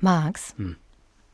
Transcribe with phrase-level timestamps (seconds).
[0.00, 0.54] Max?
[0.56, 0.76] Hm.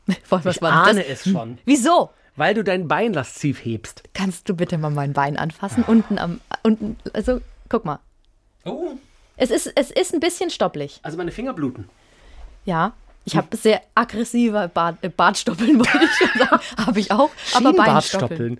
[0.47, 1.57] Ich ahne das- es schon.
[1.65, 2.11] Wieso?
[2.35, 4.03] Weil du dein Bein lasziv hebst.
[4.13, 5.83] Kannst du bitte mal mein Bein anfassen?
[5.87, 7.39] Unten am, unten, also,
[7.69, 7.99] guck mal.
[8.65, 8.91] Oh.
[9.37, 10.99] Es ist, es ist ein bisschen stoppelig.
[11.01, 11.89] Also meine Finger bluten.
[12.65, 12.93] Ja.
[13.27, 16.61] Ich habe sehr aggressive Bart, äh, Bartstoppeln, wollte ich schon sagen.
[16.85, 17.31] Habe ich auch.
[17.55, 18.59] Aber Beinstoppeln.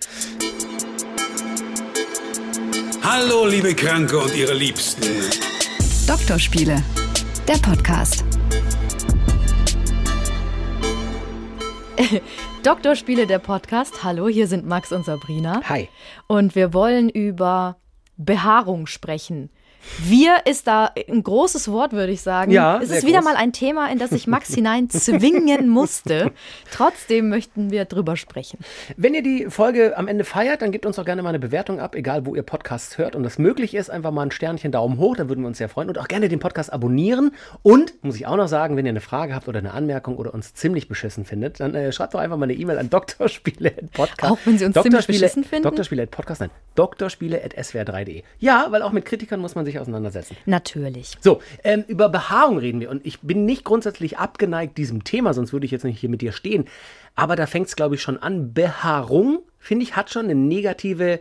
[3.04, 5.06] Hallo, liebe Kranke und ihre Liebsten.
[6.08, 6.82] Doktorspiele,
[7.46, 8.25] der Podcast.
[12.62, 14.04] Doktorspiele, der Podcast.
[14.04, 15.60] Hallo, hier sind Max und Sabrina.
[15.64, 15.88] Hi.
[16.26, 17.76] Und wir wollen über
[18.16, 19.50] Behaarung sprechen.
[20.04, 22.52] Wir ist da ein großes Wort, würde ich sagen.
[22.52, 23.32] Ja, es ist wieder groß.
[23.32, 26.32] mal ein Thema, in das ich Max hinein zwingen musste.
[26.72, 28.58] Trotzdem möchten wir drüber sprechen.
[28.96, 31.80] Wenn ihr die Folge am Ende feiert, dann gebt uns doch gerne mal eine Bewertung
[31.80, 34.98] ab, egal wo ihr Podcasts hört und das möglich ist, einfach mal ein Sternchen, Daumen
[34.98, 37.32] hoch, da würden wir uns sehr freuen und auch gerne den Podcast abonnieren.
[37.62, 40.34] Und, muss ich auch noch sagen, wenn ihr eine Frage habt oder eine Anmerkung oder
[40.34, 44.32] uns ziemlich beschissen findet, dann äh, schreibt doch einfach mal eine E-Mail an doktorspiele.podcast.
[44.32, 45.64] Auch wenn sie uns ziemlich beschissen finden?
[45.64, 48.22] Doktorspiele.podcast, nein, doktorspiele.swr3.de.
[48.38, 50.36] Ja, weil auch mit Kritikern muss man sich auseinandersetzen.
[50.46, 51.12] Natürlich.
[51.20, 52.90] So, ähm, über Behaarung reden wir.
[52.90, 56.20] Und ich bin nicht grundsätzlich abgeneigt diesem Thema, sonst würde ich jetzt nicht hier mit
[56.20, 56.66] dir stehen.
[57.14, 58.52] Aber da fängt es, glaube ich, schon an.
[58.52, 61.20] Behaarung, finde ich, hat schon eine negative.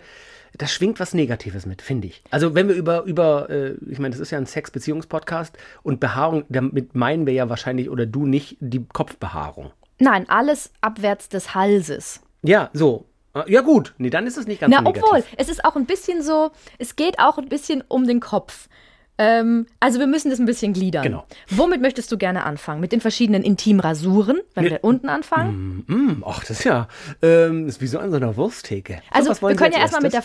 [0.58, 2.23] Da schwingt was Negatives mit, finde ich.
[2.31, 6.45] Also wenn wir über, über äh, ich meine, das ist ja ein Sex-Beziehungspodcast und Behaarung,
[6.48, 9.72] damit meinen wir ja wahrscheinlich, oder du nicht, die Kopfbehaarung.
[10.00, 12.22] Nein, alles abwärts des Halses.
[12.42, 13.06] Ja, so.
[13.47, 15.03] Ja gut, nee, dann ist es nicht ganz Na, so negativ.
[15.03, 18.69] obwohl, es ist auch ein bisschen so, es geht auch ein bisschen um den Kopf.
[19.17, 21.03] Ähm, also wir müssen das ein bisschen gliedern.
[21.03, 21.25] Genau.
[21.49, 22.81] Womit möchtest du gerne anfangen?
[22.81, 25.85] Mit den verschiedenen Intimrasuren, wenn wir unten anfangen?
[25.88, 26.88] Mm, ach, das ist ja,
[27.21, 29.02] ähm, das ist wie so an so einer Wursttheke.
[29.13, 30.23] So, Also wollen wir können ja erstmal mit der,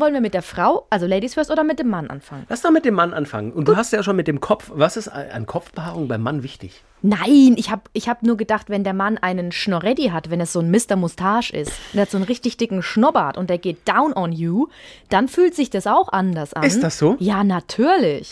[0.00, 2.44] wollen wir mit der Frau, also Ladies first, oder mit dem Mann anfangen?
[2.48, 3.52] Lass doch mit dem Mann anfangen.
[3.52, 6.82] Und du hast ja schon mit dem Kopf, was ist an Kopfbehaarung beim Mann wichtig?
[7.04, 10.52] Nein, ich habe ich hab nur gedacht, wenn der Mann einen Schnorreddi hat, wenn es
[10.52, 10.94] so ein Mr.
[10.94, 14.68] Mustache ist, der hat so einen richtig dicken Schnurrbart und der geht down on you,
[15.08, 16.62] dann fühlt sich das auch anders an.
[16.62, 17.16] Ist das so?
[17.18, 18.31] Ja, natürlich.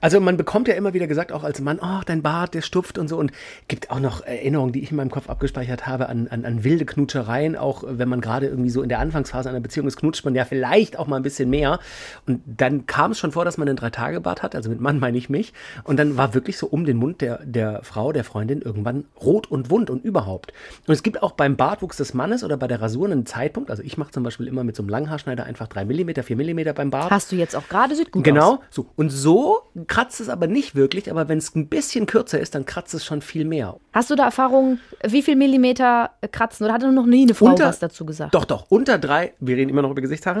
[0.00, 2.98] Also man bekommt ja immer wieder gesagt, auch als Mann, oh, dein Bart, der stupft
[2.98, 3.18] und so.
[3.18, 3.32] Und
[3.68, 6.86] gibt auch noch Erinnerungen, die ich in meinem Kopf abgespeichert habe, an, an, an wilde
[6.86, 7.56] Knutschereien.
[7.56, 10.44] Auch wenn man gerade irgendwie so in der Anfangsphase einer Beziehung ist, knutscht man ja
[10.44, 11.78] vielleicht auch mal ein bisschen mehr.
[12.26, 14.54] Und dann kam es schon vor, dass man einen Drei-Tage-Bart hat.
[14.54, 15.52] Also mit Mann meine ich mich.
[15.84, 19.50] Und dann war wirklich so um den Mund der, der Frau, der Freundin irgendwann rot
[19.50, 20.52] und wund und überhaupt.
[20.86, 23.70] Und es gibt auch beim Bartwuchs des Mannes oder bei der Rasur einen Zeitpunkt.
[23.70, 26.72] Also ich mache zum Beispiel immer mit so einem Langhaarschneider einfach drei Millimeter, vier Millimeter
[26.72, 27.10] beim Bart.
[27.10, 28.24] Hast du jetzt auch gerade, sieht gut aus.
[28.24, 28.86] Genau, so.
[28.96, 32.64] Und so kratzt es aber nicht wirklich, aber wenn es ein bisschen kürzer ist, dann
[32.64, 33.76] kratzt es schon viel mehr.
[33.92, 36.64] Hast du da Erfahrung, wie viel Millimeter äh, kratzen?
[36.64, 38.32] Oder hat noch nie eine Frau Unter- was dazu gesagt?
[38.34, 40.40] Doch, doch, unter drei, wir reden immer noch über Gesichtshaare.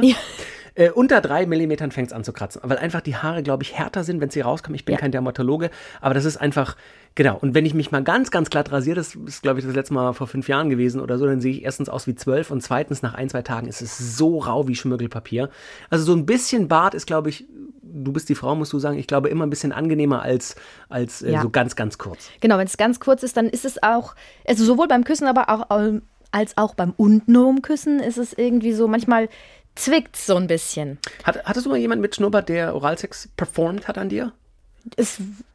[0.74, 3.76] Äh, unter drei Millimetern fängt es an zu kratzen, weil einfach die Haare, glaube ich,
[3.78, 4.74] härter sind, wenn sie rauskommen.
[4.76, 4.98] Ich bin Ja.
[5.00, 5.70] kein Dermatologe,
[6.00, 6.76] aber das ist einfach,
[7.14, 7.36] genau.
[7.40, 9.94] Und wenn ich mich mal ganz, ganz glatt rasiere, das ist, glaube ich, das letzte
[9.94, 12.62] Mal vor fünf Jahren gewesen oder so, dann sehe ich erstens aus wie zwölf und
[12.62, 15.50] zweitens nach ein, zwei Tagen ist es so rau wie Schmirgelpapier.
[15.90, 17.46] Also so ein bisschen Bart ist, glaube ich,
[17.82, 20.54] du bist die Frau, musst du sagen, ich glaube immer ein bisschen angenehmer als,
[20.88, 21.42] als äh, Ja.
[21.42, 22.30] so ganz, ganz kurz.
[22.40, 24.14] Genau, wenn es ganz kurz ist, dann ist es auch,
[24.46, 28.72] also sowohl beim Küssen, aber auch ähm, als auch beim untenrum Küssen ist es irgendwie
[28.72, 29.28] so, manchmal
[29.74, 30.98] zwickt so ein bisschen.
[31.24, 34.32] Hat, hattest du mal jemanden mit Schnurrbart, der Oralsex performt hat an dir?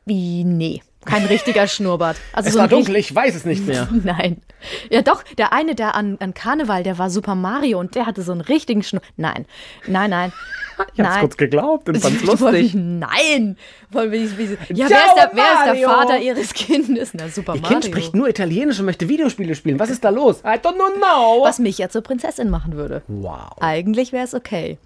[0.06, 2.18] Wie, nee, kein richtiger Schnurrbart.
[2.34, 3.88] Also Es so war dunkel, ich weiß es nicht mehr.
[4.04, 4.42] Nein.
[4.90, 8.22] Ja, doch, der eine, der an, an Karneval, der war Super Mario und der hatte
[8.22, 9.02] so einen richtigen Schnur.
[9.18, 9.46] Nein,
[9.88, 10.34] nein, nein.
[10.94, 11.20] Ich hab's nein.
[11.22, 12.74] kurz geglaubt und fand's lustig.
[12.74, 13.56] Nein!
[13.92, 15.90] Wollen wir, wie, ja, Ciao, wer ist, der, wer ist der!
[15.90, 17.14] Vater ihres Kindes?
[17.14, 17.80] Na, Super Ihr Mario.
[17.80, 19.80] Kind spricht nur Italienisch und möchte Videospiele spielen.
[19.80, 20.42] Was ist da los?
[20.42, 21.44] I don't know.
[21.44, 23.04] Was mich ja zur Prinzessin machen würde.
[23.08, 23.54] Wow.
[23.62, 24.78] Eigentlich wäre es okay.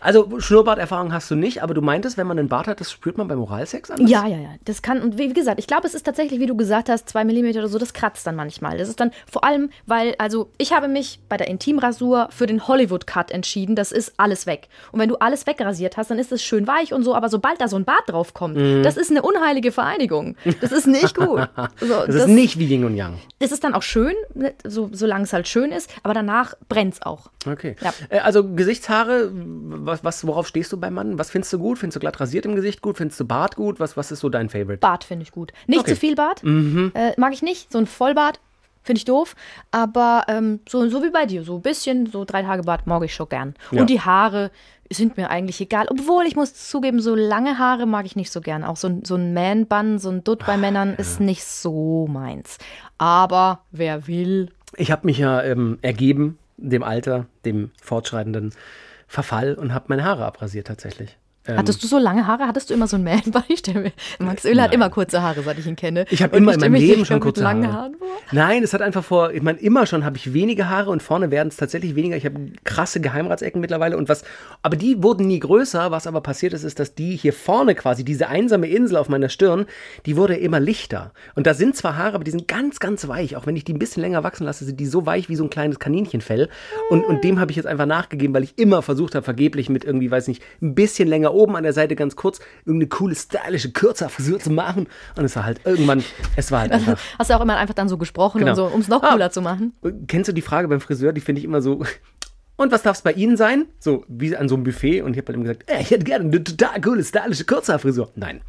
[0.00, 3.18] Also Schnurrbarterfahrung hast du nicht, aber du meintest, wenn man einen Bart hat, das spürt
[3.18, 4.10] man beim Oralsex anders?
[4.10, 4.48] Ja, ja, ja.
[4.64, 7.24] Das kann, und wie gesagt, ich glaube, es ist tatsächlich, wie du gesagt hast, zwei
[7.24, 8.78] Millimeter oder so, das kratzt dann manchmal.
[8.78, 12.66] Das ist dann vor allem, weil, also ich habe mich bei der Intimrasur für den
[12.66, 13.76] Hollywood-Cut entschieden.
[13.76, 14.68] Das ist alles weg.
[14.92, 17.60] Und wenn du alles wegrasiert hast, dann ist es schön weich und so, aber sobald
[17.60, 20.36] da so ein Bart drauf kommt, das ist eine unheilige Vereinigung.
[20.60, 21.48] Das ist nicht gut.
[21.80, 23.18] So, Das, ist nicht wie Yin und Yang.
[23.38, 26.94] das ist dann auch schön, ne, so, solange es halt schön ist, aber danach brennt
[26.94, 27.30] es auch.
[27.46, 27.76] Okay.
[27.80, 27.92] Ja.
[28.08, 31.18] Äh, Also Gesichtshaare, was, was, worauf stehst du beim Mann?
[31.18, 31.78] Was findest du gut?
[31.78, 32.96] Findest du glatt rasiert im Gesicht gut?
[32.96, 33.80] Findest du Bart gut?
[33.80, 34.78] Was, was ist so dein Favorite?
[34.78, 35.52] Bart finde ich gut.
[35.66, 35.90] Nicht Okay.
[35.90, 35.94] Mhm.
[35.94, 36.42] zu viel Bart.
[36.44, 37.72] Äh, mag ich nicht.
[37.72, 38.40] So ein Vollbart
[38.82, 39.34] finde ich doof.
[39.70, 41.42] Aber ähm, so, so wie bei dir.
[41.44, 43.54] So ein bisschen, so drei Tage Bart mag ich schon gern.
[43.70, 43.80] Ja.
[43.80, 44.50] Und die Haare
[44.92, 45.86] sind mir eigentlich egal.
[45.88, 48.62] Obwohl, ich muss zugeben, so lange Haare mag ich nicht so gern.
[48.64, 52.58] Auch so, ein- so ein Man-Bun, so ein Dutt bei Männern ist nicht so meins.
[52.98, 54.50] Aber wer will.
[54.76, 58.52] Ich habe mich ja ähm, ergeben, dem Alter, dem fortschreitenden
[59.08, 61.16] Verfall und habe meine Haare abrasiert tatsächlich.
[61.46, 62.46] Ähm, Hattest du so lange Haare?
[62.46, 63.04] Hattest du immer so ein
[63.56, 66.06] stell mir- Max Öl hat immer kurze Haare, seit ich ihn kenne.
[66.10, 67.72] Ich habe immer in meinem Leben schon kurze Haare.
[67.72, 68.08] Haaren vor.
[68.32, 71.30] Nein, es hat einfach vor, ich meine, immer schon habe ich wenige Haare und vorne
[71.30, 72.16] werden es tatsächlich weniger.
[72.16, 74.24] Ich habe krasse Geheimratsecken mittlerweile und was,
[74.62, 75.90] aber die wurden nie größer.
[75.90, 79.28] Was aber passiert ist, ist, dass die hier vorne quasi, diese einsame Insel auf meiner
[79.28, 79.66] Stirn,
[80.06, 81.12] die wurde immer lichter.
[81.34, 83.36] Und da sind zwar Haare, aber die sind ganz, ganz weich.
[83.36, 85.44] Auch wenn ich die ein bisschen länger wachsen lasse, sind die so weich wie so
[85.44, 86.48] ein kleines Kaninchenfell.
[86.88, 89.84] Und, und dem habe ich jetzt einfach nachgegeben, weil ich immer versucht habe, vergeblich mit
[89.84, 93.72] irgendwie, weiß nicht, ein bisschen länger oben an der Seite ganz kurz, irgendeine coole, stylische
[93.72, 94.86] Kürzerfrisur zu machen.
[95.16, 96.02] Und es war halt irgendwann,
[96.36, 96.98] es war halt einfach.
[97.18, 98.50] Hast du auch immer einfach dann so gesprochen Genau.
[98.52, 99.12] und so, um es noch Ah.
[99.12, 99.72] cooler zu machen?
[100.06, 101.12] Kennst du die Frage beim Friseur?
[101.12, 101.82] Die finde ich immer so.
[102.56, 103.66] Und was darf es bei Ihnen sein?
[103.80, 105.02] So wie an so einem Buffet.
[105.02, 108.12] Und ich habe halt immer gesagt, äh, ich hätte gerne eine total coole, stylische Kurzhaarfrisur.
[108.14, 108.42] Nein.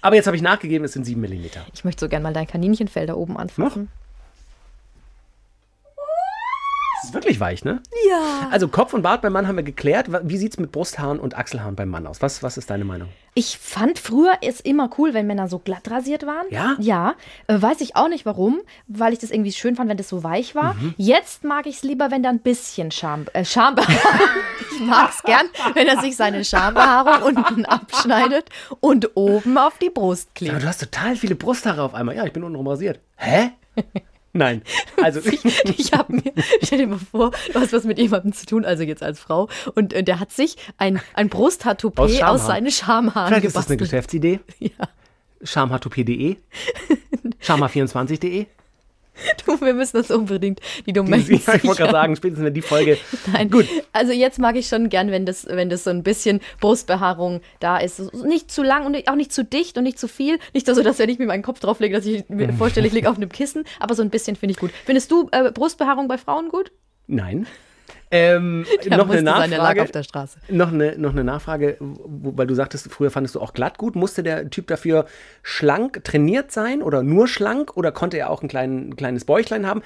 [0.00, 1.46] Aber jetzt habe ich nachgegeben, es sind 7 mm.
[1.74, 3.88] Ich möchte so gern mal dein Kaninchenfell da oben anfassen.
[7.00, 7.80] Das ist wirklich weich, ne?
[8.08, 8.48] Ja.
[8.50, 10.08] Also Kopf und Bart beim Mann haben wir geklärt.
[10.24, 12.20] Wie sieht es mit Brusthaaren und Achselhaaren beim Mann aus?
[12.22, 13.08] Was, was ist deine Meinung?
[13.34, 16.46] Ich fand früher es immer cool, wenn Männer so glatt rasiert waren.
[16.50, 16.74] Ja?
[16.80, 17.14] Ja.
[17.46, 20.24] Äh, weiß ich auch nicht warum, weil ich das irgendwie schön fand, wenn das so
[20.24, 20.74] weich war.
[20.74, 20.94] Mhm.
[20.96, 23.96] Jetzt mag ich es lieber, wenn da ein bisschen Scham, äh, Schambehaarung.
[24.72, 28.50] ich mag es gern, wenn er sich seine Schambehaarung unten abschneidet
[28.80, 30.62] und oben auf die Brust Aber klebt.
[30.62, 32.16] du hast total viele Brusthaare auf einmal.
[32.16, 32.98] Ja, ich bin untenrum rasiert.
[33.16, 33.52] Hä?
[34.38, 34.62] Nein.
[35.02, 35.44] Also, Ich,
[35.78, 36.32] ich habe mir,
[36.62, 39.48] stell dir mal vor, du hast was mit jemandem zu tun, also jetzt als Frau,
[39.76, 42.38] und äh, der hat sich ein, ein Aus Brusthaar-Toupet aus, Schamhaaren.
[42.40, 43.80] seinen Schamhaaren vielleicht ist das eine gebastelt.
[43.80, 44.40] Geschäftsidee.
[44.58, 44.88] Ja.
[45.44, 46.36] Schamhaartoupet.de
[47.42, 48.46] Schamhaar24.de
[49.46, 51.90] Du, wir müssen uns unbedingt die Domain Ja, ich wollte gerade sichern.
[51.90, 52.98] sagen, spätestens wenn die Folge.
[53.32, 53.66] Nein, Gut.
[53.92, 57.78] Also jetzt mag ich schon gern, wenn das, wenn das so ein bisschen Brustbehaarung da
[57.78, 58.12] ist.
[58.24, 60.38] Nicht zu lang und auch nicht zu dicht und nicht zu viel.
[60.54, 63.10] Nicht so, dass wenn ich mir meinen Kopf drauflege, dass ich mir vorstelle, ich liege
[63.10, 63.64] auf einem Kissen.
[63.80, 64.70] Aber so ein bisschen finde ich gut.
[64.84, 66.72] Findest du äh, Brustbehaarung bei Frauen gut?
[67.06, 67.46] Nein.
[68.10, 69.80] Ähm, noch eine Nachfrage.
[70.48, 73.96] Noch eine, noch eine Nachfrage, weil du sagtest, früher fandest du auch glatt gut.
[73.96, 75.06] Musste der Typ dafür
[75.42, 79.66] schlank trainiert sein oder nur schlank oder konnte er auch ein, klein, ein kleines Bäuchlein
[79.66, 79.82] haben?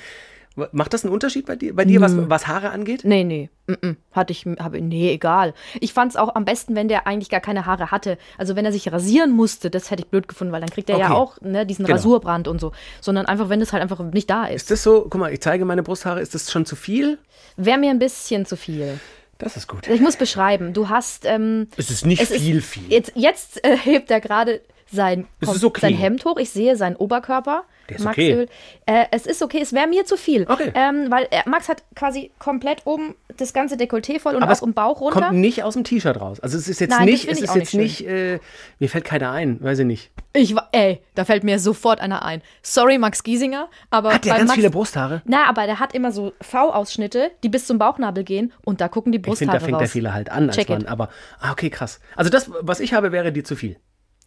[0.72, 3.04] Macht das einen Unterschied bei dir, bei dir was, was Haare angeht?
[3.04, 3.48] Nee, nee.
[3.66, 3.96] Mm -mm.
[4.12, 5.54] Hatte ich, habe, nee, egal.
[5.80, 8.18] Ich fand es auch am besten, wenn der eigentlich gar keine Haare hatte.
[8.36, 10.98] Also wenn er sich rasieren musste, das hätte ich blöd gefunden, weil dann kriegt er
[10.98, 11.14] ja Okay.
[11.14, 11.96] auch ne, diesen Genau.
[11.96, 12.72] Rasurbrand und so.
[13.00, 14.62] Sondern einfach, wenn es halt einfach nicht da ist.
[14.62, 17.18] Ist das so, guck mal, ich zeige meine Brusthaare, ist das schon zu viel?
[17.56, 19.00] Wäre mir ein bisschen zu viel.
[19.38, 19.88] Das ist gut.
[19.88, 21.24] Ich muss beschreiben, du hast.
[21.24, 22.90] Ähm, Es ist nicht es ist- viel, viel.
[22.92, 24.60] Jetzt, jetzt äh, hebt er gerade
[24.92, 25.80] sein, Es kom- ist okay.
[25.80, 26.36] sein Hemd hoch.
[26.36, 27.64] Ich sehe seinen Oberkörper.
[27.88, 28.32] Der ist Max okay.
[28.32, 28.48] Öl.
[28.86, 30.46] Äh, es ist okay, es wäre mir zu viel.
[30.48, 30.72] Okay.
[30.74, 34.62] Ähm, weil er, Max hat quasi komplett oben das ganze Dekolleté voll und Aber auch
[34.62, 35.20] im Bauch runter.
[35.20, 36.40] Kommt nicht aus dem T-Shirt raus.
[36.40, 38.38] Also es ist jetzt Nein, nicht, es ich ist jetzt nicht äh,
[38.78, 40.10] mir fällt keiner ein, weiß ich nicht.
[40.34, 42.42] Ich ey, da fällt mir sofort einer ein.
[42.62, 45.22] Sorry, Max Giesinger, aber Hat der ganz Max, viele Brusthaare?
[45.26, 49.12] Na, aber der hat immer so V-Ausschnitte, die bis zum Bauchnabel gehen und da gucken
[49.12, 49.92] die Ich Brusthaare finde, da fängt der raus.
[49.92, 50.82] Fehler halt an als Check Mann.
[50.82, 50.88] it.
[50.88, 51.08] Aber,
[51.40, 52.00] ah, okay, krass.
[52.16, 53.76] Also das, was ich habe, wäre dir zu viel.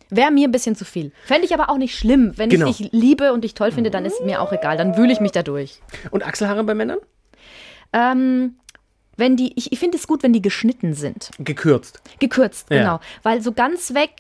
[0.10, 1.12] Wäre mir ein bisschen zu viel.
[1.26, 2.34] Fände ich aber auch nicht schlimm.
[2.36, 2.68] Wenn Genau.
[2.70, 4.78] ich dich liebe und dich toll finde, dann ist mir auch egal.
[4.78, 5.82] Dann wühle ich mich da durch.
[6.12, 7.00] Und Achselhaare bei Männern?
[7.94, 8.56] Ähm,
[9.18, 11.32] wenn die, ich, ich finde es gut, wenn die geschnitten sind.
[11.40, 12.02] Gekürzt.
[12.20, 12.78] Gekürzt, Ja.
[12.78, 13.00] genau.
[13.24, 14.12] Weil so ganz weg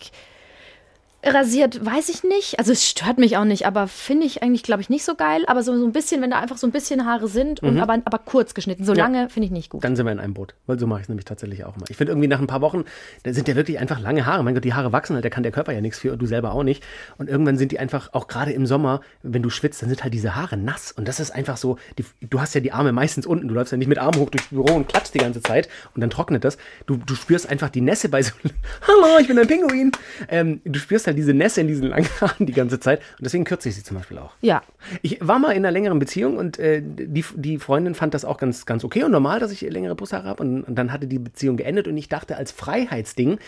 [1.25, 2.59] rasiert, weiß ich nicht.
[2.59, 5.43] Also es stört mich auch nicht, aber finde ich eigentlich, glaube ich, nicht so geil.
[5.47, 7.93] Aber so, so ein bisschen, wenn da einfach so ein bisschen Haare sind, und aber,
[8.05, 8.83] aber kurz geschnitten.
[8.85, 8.97] So Mhm.
[8.97, 9.03] Ja.
[9.05, 9.83] lange finde ich nicht gut.
[9.83, 10.55] Dann sind wir in einem Boot.
[10.67, 11.85] Weil so mache ich es nämlich tatsächlich auch immer.
[11.89, 12.85] Ich finde irgendwie nach ein paar Wochen,
[13.23, 14.43] da sind ja wirklich einfach lange Haare.
[14.43, 16.25] Mein Gott, die Haare wachsen halt, da kann der Körper ja nichts für und du
[16.27, 16.83] selber auch nicht.
[17.17, 20.13] Und irgendwann sind die einfach, auch gerade im Sommer, wenn du schwitzt, dann sind halt
[20.13, 20.91] diese Haare nass.
[20.91, 23.47] Und das ist einfach so, die, du hast ja die Arme meistens unten.
[23.47, 26.01] Du läufst ja nicht mit Armen hoch durchs Büro und klatscht die ganze Zeit und
[26.01, 26.57] dann trocknet das.
[26.85, 28.31] Du, du spürst einfach die Nässe bei so,
[28.87, 29.91] hallo, ich bin ein Pinguin.
[30.29, 32.99] Ähm, du spürst halt diese Nässe in diesen langen Haaren die ganze Zeit.
[33.17, 34.33] Und deswegen kürze ich sie zum Beispiel auch.
[34.41, 34.61] Ja.
[35.01, 38.37] Ich war mal in einer längeren Beziehung und äh, die, die Freundin fand das auch
[38.37, 40.43] ganz, ganz okay und normal, dass ich längere Brusthaare habe.
[40.43, 43.39] Und, und dann hatte die Beziehung geendet und ich dachte, als Freiheitsding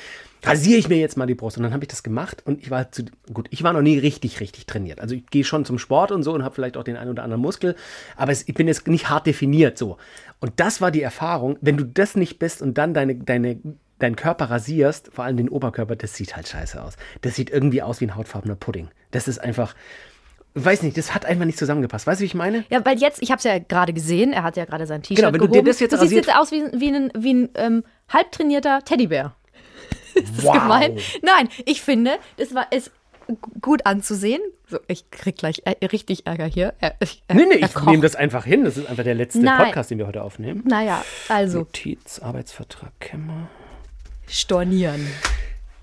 [0.44, 1.58] rasiere ich mir jetzt mal die Brust.
[1.58, 3.98] Und dann habe ich das gemacht und ich war zu, gut, ich war noch nie
[3.98, 5.00] richtig, richtig trainiert.
[5.00, 7.24] Also ich gehe schon zum Sport und so und habe vielleicht auch den einen oder
[7.24, 7.76] anderen Muskel,
[8.16, 9.98] aber es, ich bin jetzt nicht hart definiert so.
[10.40, 13.60] Und das war die Erfahrung, wenn du das nicht bist und dann deine, deine
[14.00, 16.96] deinen Körper rasierst, vor allem den Oberkörper, das sieht halt scheiße aus.
[17.22, 18.90] Das sieht irgendwie aus wie ein hautfarbener Pudding.
[19.12, 19.76] Das ist einfach,
[20.54, 22.06] weiß nicht, das hat einfach nicht zusammengepasst.
[22.08, 22.64] Weißt du, wie ich meine?
[22.70, 25.18] Ja, weil jetzt, ich habe es ja gerade gesehen, er hat ja gerade sein T-Shirt
[25.18, 25.68] Genau, wenn du dir gehoben.
[25.68, 29.36] das jetzt siehst rasiert- jetzt aus wie, wie ein, wie ein ähm, halbtrainierter Teddybär.
[30.16, 30.54] ist das Wow.
[30.54, 30.98] gemein?
[31.24, 32.92] Nein, ich finde, das war ist
[33.28, 34.42] g- gut anzusehen.
[34.70, 36.74] So, ich krieg gleich äh, richtig Ärger hier.
[36.80, 38.64] Er, er, Nee, nee, ich nehme das einfach hin.
[38.66, 39.66] Das ist einfach der letzte Nein.
[39.66, 40.64] Podcast, den wir heute aufnehmen.
[40.68, 43.48] Naja, also Notiz, Arbeitsvertrag, Kämmer.
[44.28, 45.06] Stornieren.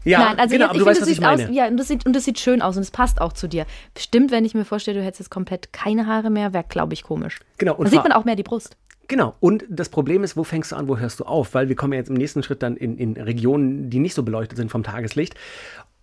[0.04, 1.44] Ja, Nein, also genau, jetzt, aber ich du finde, weißt, was ich meine.
[1.44, 3.48] aus, ja, und das, sieht, und das sieht schön aus und es passt auch zu
[3.48, 3.64] dir.
[3.94, 7.02] Bestimmt, wenn ich mir vorstelle, du hättest jetzt komplett keine Haare mehr, wäre, glaube ich,
[7.02, 7.40] komisch.
[7.56, 8.76] Genau, und da sieht man auch mehr die Brust.
[9.08, 9.34] Genau.
[9.40, 11.54] Und das Problem ist, wo fängst du an, wo hörst du auf?
[11.54, 14.22] Weil wir kommen ja jetzt im nächsten Schritt dann in, in Regionen, die nicht so
[14.22, 15.34] beleuchtet sind vom Tageslicht.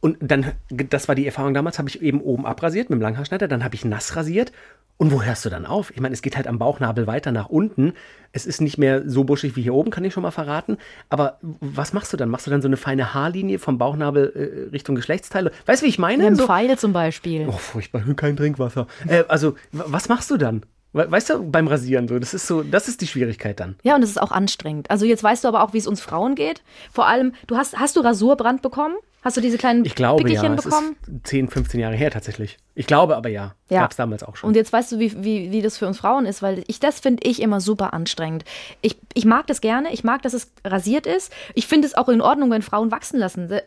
[0.02, 3.48] Und dann, das war die Erfahrung damals, habe ich eben oben abrasiert mit dem Langhaarschneider,
[3.48, 4.52] dann habe ich nass rasiert.
[4.98, 5.90] Und wo hörst du dann auf?
[5.92, 7.94] Ich meine, es geht halt am Bauchnabel weiter nach unten.
[8.34, 10.78] Es ist nicht mehr so buschig wie hier oben, kann ich schon mal verraten.
[11.10, 12.30] Aber was machst du dann?
[12.30, 15.52] Machst du dann so eine feine Haarlinie vom Bauchnabel äh, Richtung Geschlechtsteile?
[15.66, 16.28] Weißt du, wie ich meine?
[16.28, 17.48] Ein so, Pfeil zum Beispiel.
[17.48, 18.86] oh, furchtbar, kein Trinkwasser.
[19.08, 20.64] Äh, also, was machst du dann?
[20.94, 23.76] We- Weißt du, beim Rasieren so, das ist so, das ist die Schwierigkeit dann.
[23.82, 24.92] Ja, und es ist auch anstrengend.
[24.92, 26.62] Also jetzt weißt du aber auch, wie es uns Frauen geht.
[26.92, 28.96] Vor allem, du hast, hast du Rasurbrand bekommen?
[29.22, 30.96] Hast du diese kleinen Ich glaube Pickelchen ja, es bekommen?
[31.02, 32.58] ist 10, 15 Jahre her tatsächlich.
[32.74, 33.82] Ich glaube aber ja, Ja.
[33.82, 34.48] gab es damals auch schon.
[34.48, 37.00] Und jetzt weißt du, wie, wie, wie das für uns Frauen ist, weil ich das
[37.02, 38.46] finde ich immer super anstrengend.
[38.82, 41.32] Ich, ich mag das gerne, ich mag, dass es rasiert ist.
[41.54, 43.48] Ich finde es auch in Ordnung, wenn Frauen wachsen lassen.
[43.50, 43.64] Se-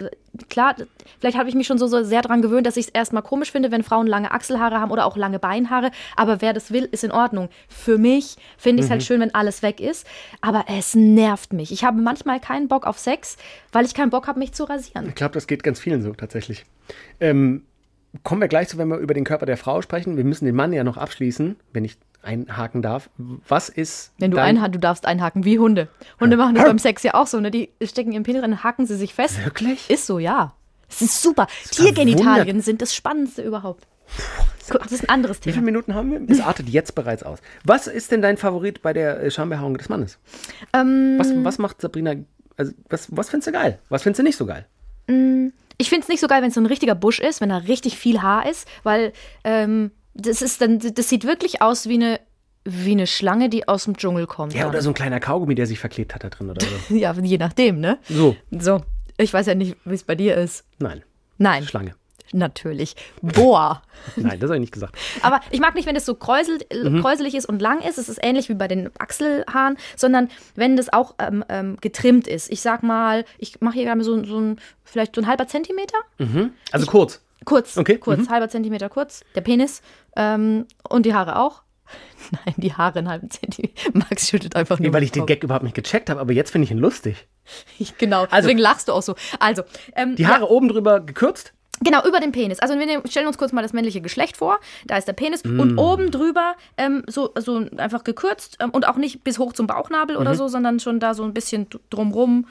[0.49, 0.75] Klar,
[1.21, 3.53] vielleicht habe ich mich schon so, so sehr daran gewöhnt, dass ich es erstmal komisch
[3.53, 5.93] finde, wenn Frauen lange Achselhaare haben oder auch lange Beinhaare.
[6.17, 7.51] Aber wer das will, ist in Ordnung.
[7.69, 9.05] Für mich finde ich es halt Mhm.
[9.05, 10.07] schön, wenn alles weg ist.
[10.41, 11.71] Aber es nervt mich.
[11.71, 13.37] Ich habe manchmal keinen Bock auf Sex,
[13.71, 15.07] weil ich keinen Bock habe, mich zu rasieren.
[15.09, 16.65] Ich glaube, das geht ganz vielen so tatsächlich.
[17.21, 17.63] Ähm,
[18.23, 20.17] kommen wir gleich zu, wenn wir über den Körper der Frau sprechen.
[20.17, 23.11] Wir müssen den Mann ja noch abschließen, wenn ich einhaken darf.
[23.17, 24.57] Was ist Wenn du dein...
[24.57, 25.89] einha du darfst einhaken, wie Hunde.
[26.21, 27.51] Hunde machen das beim Sex ja auch so, ne?
[27.51, 29.45] Die stecken ihren Penis rein, haken sie sich fest.
[29.45, 29.91] Wirklich?
[29.91, 30.55] Ist so, ja.
[30.89, 31.49] Es ist super.
[31.71, 33.87] Tiergenitalien sind das Spannendste überhaupt.
[34.69, 35.67] Das ist ein anderes Wie viele Thema.
[35.67, 36.21] Minuten haben wir?
[36.29, 37.41] Es artet jetzt bereits aus.
[37.65, 40.19] Was ist denn dein Favorit bei der äh, Schambehaarung des Mannes?
[40.73, 42.15] Ähm, Was, was macht Sabrina,
[42.57, 43.79] also was, was findest du geil?
[43.89, 44.67] Was findest du nicht so geil?
[45.07, 47.59] Ich finde es nicht so geil, wenn es so ein richtiger Busch ist, wenn da
[47.59, 49.13] richtig viel Haar ist, weil
[49.45, 52.21] ähm, das ist dann, das sieht wirklich aus wie eine,
[52.65, 54.55] wie eine Schlange, die aus dem Dschungel kommt.
[54.55, 54.71] Ja, dann.
[54.71, 56.95] oder so ein kleiner Kaugummi, der sich verklebt hat da drin oder so.
[56.95, 57.99] ja, je nachdem, ne?
[58.09, 58.83] So, So.
[59.17, 60.65] Ich weiß ja nicht, wie es bei dir ist.
[60.79, 61.05] nein,
[61.39, 61.95] Nein, Schlange.
[62.33, 62.97] Natürlich.
[63.23, 63.83] Boah.
[64.17, 64.97] Nein, das habe ich nicht gesagt.
[65.23, 67.01] Aber ich mag nicht, wenn es so kräuselt, äh, Mhm.
[67.01, 67.99] kräuselig ist und lang ist.
[67.99, 72.51] Es ist ähnlich wie bei den Achselhaaren, sondern wenn das auch ähm, ähm, getrimmt ist.
[72.51, 75.99] Ich sag mal, ich mache hier gerade so, so ein, vielleicht so ein halber Zentimeter.
[76.73, 77.21] Also kurz.
[77.45, 78.31] Kurz, Okay, kurz, mhm.
[78.31, 79.23] halber Zentimeter kurz.
[79.35, 79.83] Der Penis
[80.17, 81.63] ähm, und die Haare auch.
[82.47, 83.75] Nein, die Haare einen halben Zentimeter.
[83.93, 84.89] Max schüttet einfach nur.
[84.89, 85.27] Nee, weil ich den.
[85.27, 87.27] Gag überhaupt nicht gecheckt habe, aber jetzt finde ich ihn lustig.
[87.99, 89.15] Genau, Also- deswegen lachst du auch so.
[89.39, 89.63] Also,
[89.95, 91.53] ähm, Die Haare oben drüber gekürzt?
[91.83, 92.61] Genau, über den Penis.
[92.61, 94.59] Also wir stellen uns kurz mal das männliche Geschlecht vor.
[94.87, 95.59] Da ist der Penis Mm.
[95.61, 99.67] und oben drüber ähm, so, so einfach gekürzt ähm, und auch nicht bis hoch zum
[99.67, 100.23] Bauchnabel Mhm.
[100.23, 102.47] oder so, sondern schon da so ein bisschen drumrum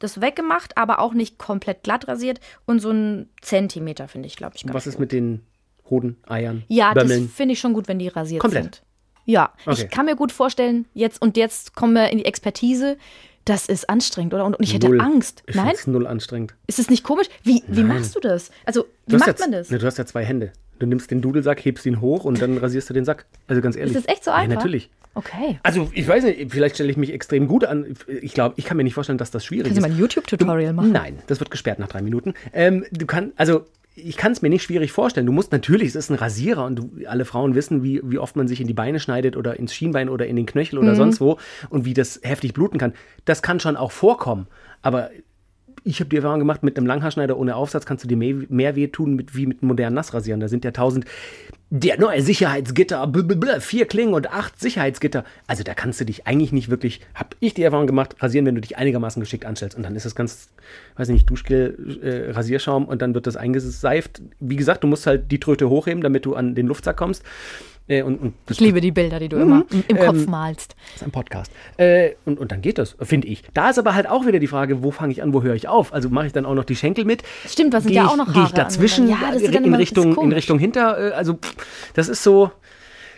[0.00, 4.54] das weggemacht, aber auch nicht komplett glatt rasiert und so ein Zentimeter finde ich, glaube
[4.56, 4.64] ich.
[4.64, 5.00] ganz Was ist gut.
[5.02, 5.46] mit den
[5.88, 7.26] Hoden, Eiern, Ja, Bömmeln?
[7.26, 8.64] das finde ich schon gut, wenn die rasiert Komplett?
[8.76, 8.82] sind.
[9.24, 9.82] Ja, Okay.
[9.84, 12.96] ich kann mir gut vorstellen, jetzt und jetzt kommen wir in die Expertise.
[13.44, 14.44] Das ist anstrengend, oder?
[14.44, 15.00] Und ich hätte Null.
[15.00, 15.42] Angst.
[15.46, 15.74] Ich Nein?
[15.86, 16.54] null anstrengend.
[16.66, 17.26] Ist es nicht komisch?
[17.42, 17.98] Wie, wie Nein.
[17.98, 18.50] machst du das?
[18.64, 19.70] Also, wie Du macht ja, man das?
[19.70, 20.52] Ne, du hast ja zwei Hände.
[20.78, 23.26] Du nimmst den Dudelsack, hebst ihn hoch und dann rasierst du den Sack.
[23.48, 23.94] Also ganz ehrlich.
[23.94, 24.56] das echt so Ja, einfach?
[24.56, 24.90] natürlich.
[25.14, 25.58] Okay.
[25.62, 27.94] Also ich weiß nicht, vielleicht stelle ich mich extrem gut an.
[28.22, 29.88] Ich glaube, ich kann mir nicht vorstellen, dass das schwierig Kannst du ist.
[29.88, 30.90] mal ein YouTube-Tutorial machen?
[30.92, 32.34] Nein, das wird gesperrt nach drei Minuten.
[32.52, 35.26] Ähm, du kannst, also ich kann es mir nicht schwierig vorstellen.
[35.26, 38.36] Du musst natürlich, es ist ein Rasierer und du, alle Frauen wissen, wie, wie oft
[38.36, 40.86] man sich in die Beine schneidet oder ins Schienbein oder in den Knöchel Mhm.
[40.86, 42.94] oder sonst wo und wie das heftig bluten kann.
[43.24, 44.46] Das kann schon auch vorkommen.
[44.80, 45.10] Aber
[45.84, 48.76] ich habe die Erfahrung gemacht, mit einem Langhaarschneider ohne Aufsatz kannst du dir mehr, mehr
[48.76, 50.40] wehtun mit, wie mit einem modernen Nassrasieren.
[50.40, 51.06] Da sind ja tausend,
[51.70, 55.24] der neue Sicherheitsgitter, blablabla, vier Klingen und acht Sicherheitsgitter.
[55.46, 58.54] Also da kannst du dich eigentlich nicht wirklich, habe ich die Erfahrung gemacht, rasieren, wenn
[58.54, 59.76] du dich einigermaßen geschickt anstellst.
[59.76, 60.50] Und dann ist es ganz,
[60.96, 64.20] weiß nicht, Duschgel, äh, Rasierschaum und dann wird das eingeseift.
[64.38, 67.24] Wie gesagt, du musst halt die Tröte hochheben, damit du an den Luftsack kommst.
[67.88, 70.26] Äh, und, und das Ich liebe die Bilder, die du immer im, im Kopf Ähm,
[70.30, 70.76] malst.
[70.94, 71.50] ist ein Podcast.
[71.78, 73.42] Äh, und, und dann geht das, finde ich.
[73.54, 75.68] Da ist aber halt auch wieder die Frage, wo fange ich an, wo höre ich
[75.68, 75.92] auf?
[75.92, 77.22] Also mache ich dann auch noch die Schenkel mit?
[77.46, 79.08] Stimmt, was sind ja auch noch Gehe ich Haare dazwischen.
[79.08, 80.32] Ja, das dann in, das Richtung, in.
[80.32, 81.10] Richtung hinter?
[81.10, 81.38] Äh, also
[81.94, 82.52] das ist so,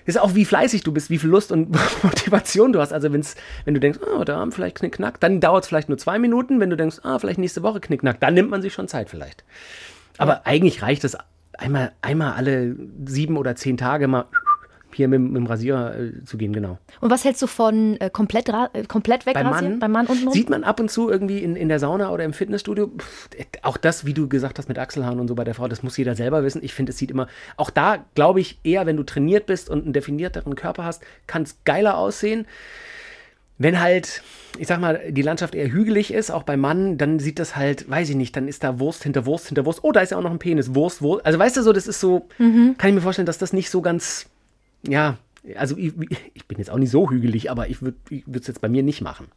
[0.06, 1.70] ist auch wie fleißig du bist, wie viel Lust und
[2.02, 2.92] Motivation du hast.
[2.92, 5.98] Also wenn's, wenn du denkst, oh, da haben vielleicht knickknack, dann dauert es vielleicht nur
[5.98, 6.58] zwei Minuten.
[6.60, 9.44] Wenn du denkst, ah, vielleicht nächste Woche knickknack, dann nimmt man sich schon Zeit vielleicht.
[10.18, 11.16] Aber eigentlich reicht es
[11.58, 14.26] einmal, einmal alle sieben oder zehn Tage mal
[14.94, 16.78] hier mit, mit dem Rasierer äh, zu gehen, genau.
[17.00, 19.70] Und was hältst du von äh, komplett, äh, komplett Beim wegrasieren?
[19.72, 20.32] Mann, Beim Mann untenrum?
[20.32, 22.88] sieht man ab und zu irgendwie in, in der Sauna oder im Fitnessstudio.
[22.96, 23.28] Pff,
[23.62, 25.96] auch das, wie du gesagt hast mit Achselhaaren und so bei der Frau, das muss
[25.96, 26.62] jeder selber wissen.
[26.62, 29.84] Ich finde, es sieht immer, auch da glaube ich eher, wenn du trainiert bist und
[29.84, 32.46] einen definierteren Körper hast, kann es geiler aussehen.
[33.56, 34.22] Wenn halt,
[34.58, 37.88] ich sag mal, die Landschaft eher hügelig ist, auch beim Mann, dann sieht das halt,
[37.88, 39.84] weiß ich nicht, dann ist da Wurst hinter Wurst hinter Wurst.
[39.84, 41.24] Oh, da ist ja auch noch ein Penis, Wurst, Wurst.
[41.24, 43.80] Also weißt du so, das ist so, kann ich mir vorstellen, dass das nicht so
[43.80, 44.26] ganz,
[44.86, 45.18] ja,
[45.56, 45.92] also ich,
[46.34, 47.98] ich bin jetzt auch nicht so hügelig, aber ich würde
[48.32, 49.28] es jetzt bei mir nicht machen.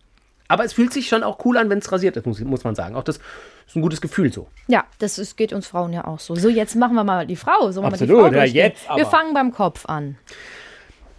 [0.48, 2.74] Aber es fühlt sich schon auch cool an, wenn es rasiert ist, muss, muss man
[2.74, 2.96] sagen.
[2.96, 3.20] Auch das
[3.68, 4.48] ist ein gutes Gefühl so.
[4.68, 6.36] Ja, das ist, geht uns Frauen ja auch so.
[6.36, 7.72] So, jetzt machen wir mal die Frau.
[7.72, 9.00] So, Absolut, die Frau ja, jetzt aber.
[9.00, 10.18] Wir fangen beim Kopf an.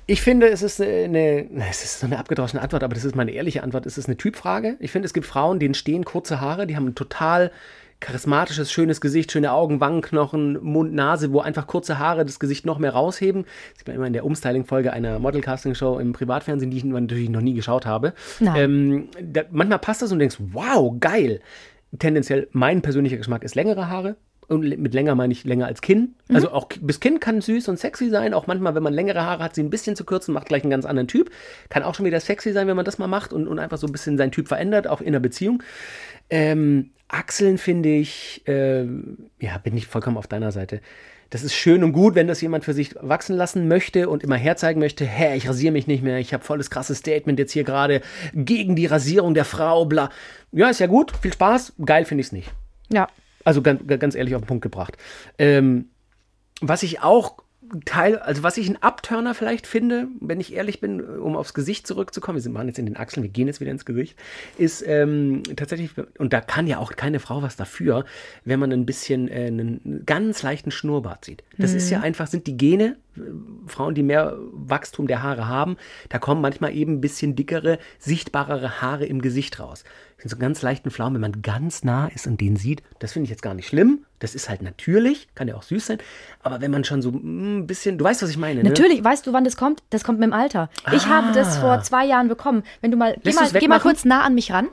[0.07, 3.33] Ich finde, es ist eine, es ist so eine abgedroschene Antwort, aber das ist meine
[3.33, 3.85] ehrliche Antwort.
[3.85, 4.77] Es ist eine Typfrage.
[4.81, 7.53] Ich finde, es gibt Frauen, denen stehen kurze Haare, die haben total
[8.01, 12.79] charismatisches, schönes Gesicht, schöne Augen, Wangenknochen, Mund, Nase, wo einfach kurze Haare das Gesicht noch
[12.79, 13.45] mehr rausheben.
[13.45, 17.41] Das sieht man immer in der Umstyling-Folge einer Model-Casting-Show im Privatfernsehen, die ich natürlich noch
[17.41, 18.15] nie geschaut habe.
[18.57, 21.41] Ähm, da, manchmal passt das und denkst, wow, geil.
[21.99, 24.17] Tendenziell, mein persönlicher Geschmack ist längere Haare.
[24.49, 26.15] Und mit länger meine ich länger als Kinn.
[26.33, 28.33] Also auch bis Kinn kann süß und sexy sein.
[28.33, 30.71] Auch manchmal, wenn man längere Haare hat, sie ein bisschen zu kürzen, macht gleich einen
[30.71, 31.31] ganz anderen Typ.
[31.69, 33.87] Kann auch schon wieder sexy sein, wenn man das mal macht und, und einfach so
[33.87, 35.63] ein bisschen seinen Typ verändert, auch in der Beziehung.
[36.31, 40.81] Ähm, Achseln finde ich, ähm, ja, bin ich vollkommen auf deiner Seite.
[41.31, 44.37] Das ist schön und gut, wenn das jemand für sich wachsen lassen möchte und immer
[44.37, 47.65] herzeigen möchte, hä, ich rasiere mich nicht mehr, ich habe volles krasses Statement jetzt hier
[47.65, 48.01] gerade
[48.33, 50.11] gegen die Rasierung der Frau, bla.
[50.53, 52.51] Ja, ist ja gut, viel Spaß, geil finde ich es nicht.
[52.91, 53.09] Ja.
[53.45, 54.97] Also ganz, ganz ehrlich auf den Punkt gebracht.
[55.39, 55.91] Ähm,
[56.61, 57.37] was ich auch
[57.85, 61.89] Teil, also was ich ein Abturner vielleicht finde, wenn ich ehrlich bin, um aufs Gesicht
[61.89, 64.17] zurückzukommen, wir sind waren jetzt in den Achseln, wir gehen jetzt wieder ins Gesicht,
[64.59, 68.05] ist ähm, tatsächlich, und da kann ja auch keine Frau was dafür,
[68.45, 71.43] wenn man ein bisschen äh, einen ganz leichten Schnurrbart sieht.
[71.59, 73.21] Das ist ja einfach, sind die Gene, äh,
[73.67, 75.77] Frauen, die mehr Wachstum der Haare haben,
[76.11, 79.83] da kommen manchmal eben ein bisschen dickere, sichtbarere Haare im Gesicht raus.
[80.19, 83.25] Sind so ganz leichten Pflaumen, wenn man ganz nah ist und den sieht, das finde
[83.25, 84.05] ich jetzt gar nicht schlimm.
[84.19, 85.99] Das ist halt natürlich, kann ja auch süß sein.
[86.43, 88.69] Aber wenn man schon so mm, ein bisschen, du weißt, was ich meine, ne?
[88.69, 89.83] Natürlich, weißt du, wann das kommt?
[89.91, 90.71] Das kommt mit dem Alter.
[90.93, 92.65] Ich habe das vor zwei Jahren bekommen.
[92.81, 94.69] Wenn du mal, geh mal, geh mal kurz nah an mich ran.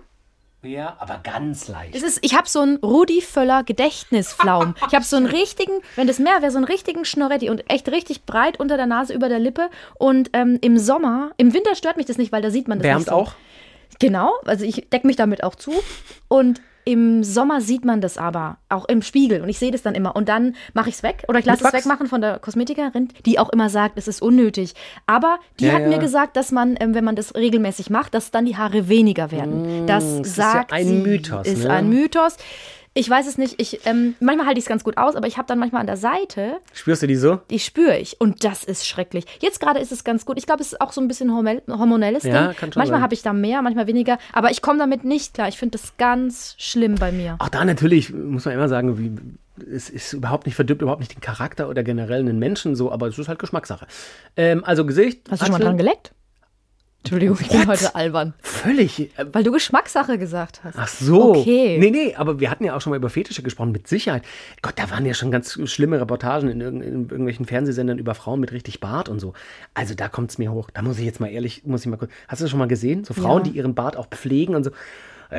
[0.66, 1.96] Ja, aber ganz leicht.
[1.96, 4.74] Es ist, ich habe so einen Rudi Völler Gedächtnisflaum.
[4.88, 7.88] Ich habe so einen richtigen, wenn das mehr wäre, so einen richtigen Schnorretti und echt
[7.90, 9.70] richtig breit unter der Nase, über der Lippe.
[10.00, 12.84] Und ähm, im Sommer, im Winter stört mich das nicht, weil da sieht man das
[12.84, 13.16] Wärmt nicht so.
[13.16, 13.34] auch?
[14.00, 15.72] Genau, also ich decke mich damit auch zu.
[16.28, 19.96] Und im Sommer sieht man das aber auch im Spiegel und ich sehe das dann
[19.96, 20.16] immer.
[20.16, 23.40] Und dann mache ich es weg oder ich lasse es wegmachen von der Kosmetikerin, die
[23.40, 24.76] auch immer sagt, es ist unnötig.
[25.08, 25.88] Aber die Ja, hat ja.
[25.88, 29.32] mir gesagt, dass man, ähm, wenn man das regelmäßig macht, dass dann die Haare weniger
[29.32, 29.88] werden.
[29.88, 31.70] das Mm, das ist ja sagt ein Mythos, Ist ne?
[31.72, 32.38] ein Mythos.
[32.98, 33.60] Ich weiß es nicht.
[33.60, 35.86] Ich, ähm, manchmal halte ich es ganz gut aus, aber ich habe dann manchmal an
[35.88, 37.42] der Seite, Spürst du die so?
[37.50, 38.22] die spüre ich.
[38.22, 39.26] Und das ist schrecklich.
[39.42, 40.38] Jetzt gerade ist es ganz gut.
[40.38, 42.56] Ich glaube, es ist auch so ein bisschen hormonelles Ja, Ding.
[42.56, 44.18] kann schon manchmal habe ich da mehr, manchmal weniger.
[44.32, 45.50] Aber ich komme damit nicht klar.
[45.50, 47.36] Ich finde das ganz schlimm bei mir.
[47.40, 49.12] Auch da natürlich, muss man immer sagen, wie,
[49.70, 53.08] es ist überhaupt nicht verdirbt, überhaupt nicht den Charakter oder generell einen Menschen so, aber
[53.08, 53.88] es ist halt Geschmackssache.
[54.38, 55.30] Ähm, also Gesicht.
[55.30, 56.14] Hast du schon mal dran geleckt?
[57.06, 57.68] Entschuldigung, ich bin What?
[57.68, 58.34] heute albern.
[58.42, 59.00] Völlig.
[59.00, 60.76] äh, Weil du Geschmackssache gesagt hast.
[60.76, 61.36] Ach so.
[61.36, 61.78] Okay.
[61.80, 64.24] Nee, nee, aber wir hatten ja auch schon mal über Fetische gesprochen, mit Sicherheit.
[64.64, 68.40] Gott, da waren ja schon ganz schlimme Reportagen in, irgend- in irgendwelchen Fernsehsendern über Frauen
[68.40, 69.34] mit richtig Bart und so.
[69.76, 70.72] Also da kommt es mir hoch.
[70.74, 72.10] Da muss ich jetzt mal ehrlich, muss ich mal kurz.
[72.28, 73.04] Hast du das schon mal gesehen?
[73.04, 73.52] So Frauen, Ja.
[73.52, 74.72] die ihren Bart auch pflegen und so.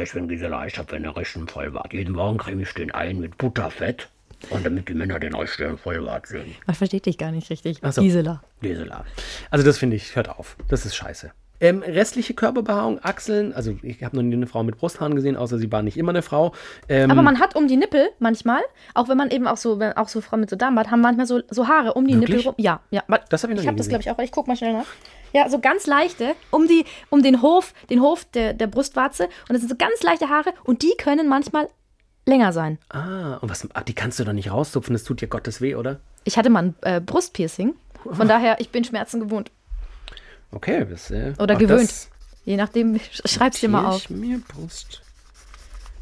[0.01, 1.93] Ich bin Gisela, ich habe einen richtigen Vollbart.
[1.93, 4.09] Jeden Morgen creme ich den ein mit Butterfett.
[4.51, 6.55] Und damit die Männer den richtigen Vollbart sehen.
[6.67, 7.81] Man versteht dich gar nicht richtig.
[7.91, 8.03] So.
[8.03, 8.43] Gisela.
[8.61, 9.05] Gisela.
[9.51, 10.57] Also das finde ich, hört auf.
[10.69, 11.33] Das ist scheiße.
[11.61, 15.59] Ähm, restliche Körperbehaarung, Achseln, also ich habe noch nie eine Frau mit Brusthaaren gesehen, außer
[15.59, 16.53] sie war nicht immer eine Frau.
[16.89, 18.61] Ähm, Aber man hat um die Nippel manchmal,
[18.95, 21.41] auch wenn man eben auch so, auch so Frauen mit so Darmbart haben manchmal so,
[21.51, 22.31] so Haare um die Wirklich?
[22.31, 22.55] Nippel rum.
[22.59, 23.03] Ja, ja.
[23.31, 24.19] Das hab ich noch Ich habe das, glaube ich, auch.
[24.19, 24.87] Ich guck mal schnell nach.
[25.33, 29.25] Ja, so ganz leichte, um, die, um den Hof, den Hof der, der Brustwarze.
[29.25, 31.69] Und das sind so ganz leichte Haare und die können manchmal
[32.27, 32.79] länger sein.
[32.89, 35.75] Ah, und was, ach, die kannst du doch nicht rauszupfen, das tut dir Gottes weh,
[35.75, 36.01] oder?
[36.25, 37.75] Ich hatte mal ein äh, Brustpiercing.
[38.13, 39.51] Von daher, ich bin Schmerzen gewohnt.
[40.53, 41.83] Okay, das, äh, Oder gewöhnt.
[41.91, 42.11] das
[42.45, 44.03] Je nachdem, sch- schreib's dir mal auf.
[44.05, 45.03] ich Mir Brust.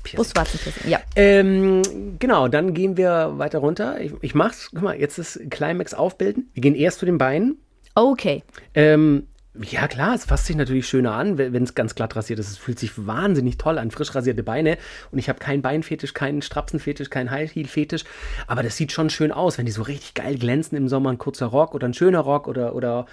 [0.02, 0.16] Piercing.
[0.18, 1.00] Brustwarzenpiercing, ja.
[1.16, 1.80] Ähm,
[2.18, 3.98] genau, dann gehen wir weiter runter.
[4.00, 6.50] Ich, ich mach's, guck mal, jetzt ist Climax aufbilden.
[6.52, 7.57] Wir gehen erst zu den Beinen.
[7.94, 8.42] Okay.
[8.74, 9.26] Ähm,
[9.62, 12.50] ja, klar, es fasst sich natürlich schöner an, wenn es ganz glatt rasiert ist.
[12.50, 14.78] Es fühlt sich wahnsinnig toll an, frisch rasierte Beine.
[15.12, 18.02] Und ich habe keinen Beinfetisch, keinen Strapsenfetisch, keinen High-Heel-Fetisch.
[18.48, 21.10] Aber das sieht schon schön aus, wenn die so richtig geil glänzen im Sommer.
[21.10, 23.06] Ein kurzer Rock oder ein schöner Rock oder, oder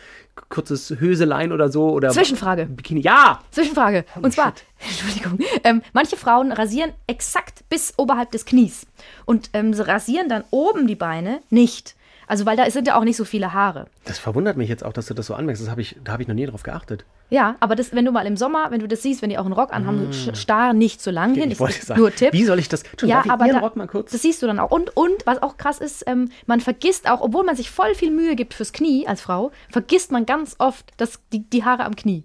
[0.49, 1.91] kurzes Höselein oder so.
[1.91, 2.65] Oder Zwischenfrage.
[2.65, 3.01] Bikini.
[3.01, 3.41] Ja!
[3.51, 4.06] Zwischenfrage.
[4.19, 8.88] Und zwar, Entschuldigung, ähm, manche Frauen rasieren exakt bis oberhalb des Knies.
[9.25, 11.95] Und ähm, sie rasieren dann oben die Beine nicht.
[12.32, 13.88] Also, weil da sind ja auch nicht so viele Haare.
[14.06, 15.62] Das verwundert mich jetzt auch, dass du das so anmerkst.
[15.62, 17.04] Das hab ich, da habe ich noch nie drauf geachtet.
[17.30, 19.44] Ja, aber das, wenn du mal im Sommer, wenn du das siehst, wenn die auch
[19.44, 21.50] einen Rock anhaben, sch- starr nicht so lang hin.
[21.50, 21.52] Mm.
[21.52, 22.32] Ich wollte ist sagen, nur Tipp.
[22.32, 22.84] wie soll ich das?
[23.02, 24.12] Ja, darf ich aber da, Rock mal kurz?
[24.13, 24.72] das siehst du dann auch.
[24.72, 28.12] Und, und was auch krass ist, ähm, man vergisst auch, obwohl man sich voll viel
[28.12, 31.98] Mühe gibt fürs Knie als Frau, vergisst man ganz oft das, die, die Haare am
[31.98, 32.24] Knie.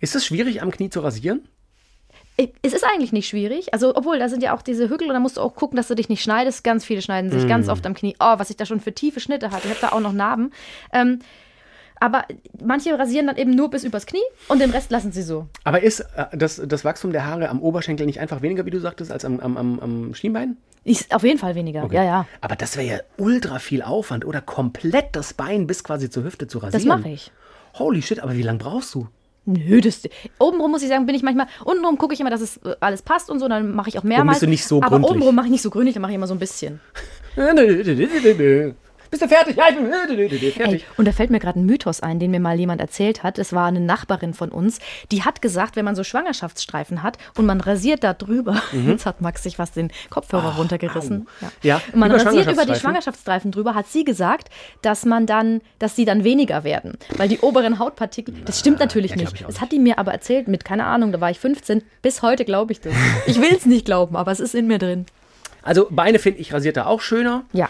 [0.00, 1.46] Ist es schwierig, am Knie zu rasieren?
[2.62, 3.72] Es ist eigentlich nicht schwierig.
[3.74, 5.88] Also, obwohl, da sind ja auch diese Hügel und da musst du auch gucken, dass
[5.88, 6.62] du dich nicht schneidest.
[6.62, 7.48] Ganz viele schneiden sich Mm.
[7.48, 8.14] ganz oft am Knie.
[8.20, 9.66] Oh, was ich da schon für tiefe Schnitte hatte.
[9.66, 10.52] Ich habe da auch noch Narben.
[10.92, 11.18] Ähm,
[12.00, 12.26] aber
[12.62, 15.48] manche rasieren dann eben nur bis übers Knie und den Rest lassen sie so.
[15.64, 18.78] Aber ist äh, das, das Wachstum der Haare am Oberschenkel nicht einfach weniger, wie du
[18.78, 20.56] sagtest, als am, am, am, Schienbein?
[20.84, 21.96] Ist auf jeden Fall weniger, Okay.
[21.96, 22.26] ja, ja.
[22.40, 26.46] Aber das wäre ja ultra viel Aufwand oder komplett das Bein bis quasi zur Hüfte
[26.46, 27.00] zu Das rasieren.
[27.00, 27.32] mache ich.
[27.74, 29.08] Holy shit, aber wie lange brauchst du?
[29.50, 30.02] Nö, das,
[30.38, 33.00] obenrum muss ich sagen, bin ich manchmal, untenrum gucke ich immer, dass es äh, alles
[33.00, 34.40] passt und so, dann mache ich auch mehrmals.
[34.40, 35.10] du nicht so aber gründlich.
[35.10, 36.80] obenrum mache ich nicht so gründlich, dann mache ich immer so ein bisschen.
[39.10, 39.56] Bist du fertig?
[39.56, 40.58] Ja, ich bin fertig.
[40.58, 43.38] Ey, und da fällt mir gerade ein Mythos ein, den mir mal jemand erzählt hat.
[43.38, 44.78] Es war eine Nachbarin von uns,
[45.10, 49.20] die hat gesagt, wenn man so Schwangerschaftsstreifen hat und man rasiert da drüber, jetzt hat
[49.20, 51.26] Max sich was den Kopfhörer runtergerissen.
[51.40, 51.46] Ja.
[51.46, 51.52] Mhm.
[51.62, 53.50] Ja, und man über rasiert über die Schwangerschaftsstreifen.
[53.50, 54.48] Drüber, hat sie gesagt,
[54.82, 59.12] dass man dann, dass sie dann weniger werden, weil die oberen Hautpartikel, das stimmt natürlich
[59.12, 59.44] ja, nicht.
[59.46, 62.44] Das hat die mir aber erzählt mit, keine Ahnung, da war ich 15, bis heute
[62.44, 62.92] glaube ich das.
[63.26, 65.06] Ich will es nicht glauben, aber es ist in mir drin.
[65.62, 67.44] Also Beine finde ich rasiert da auch schöner.
[67.52, 67.68] Ja.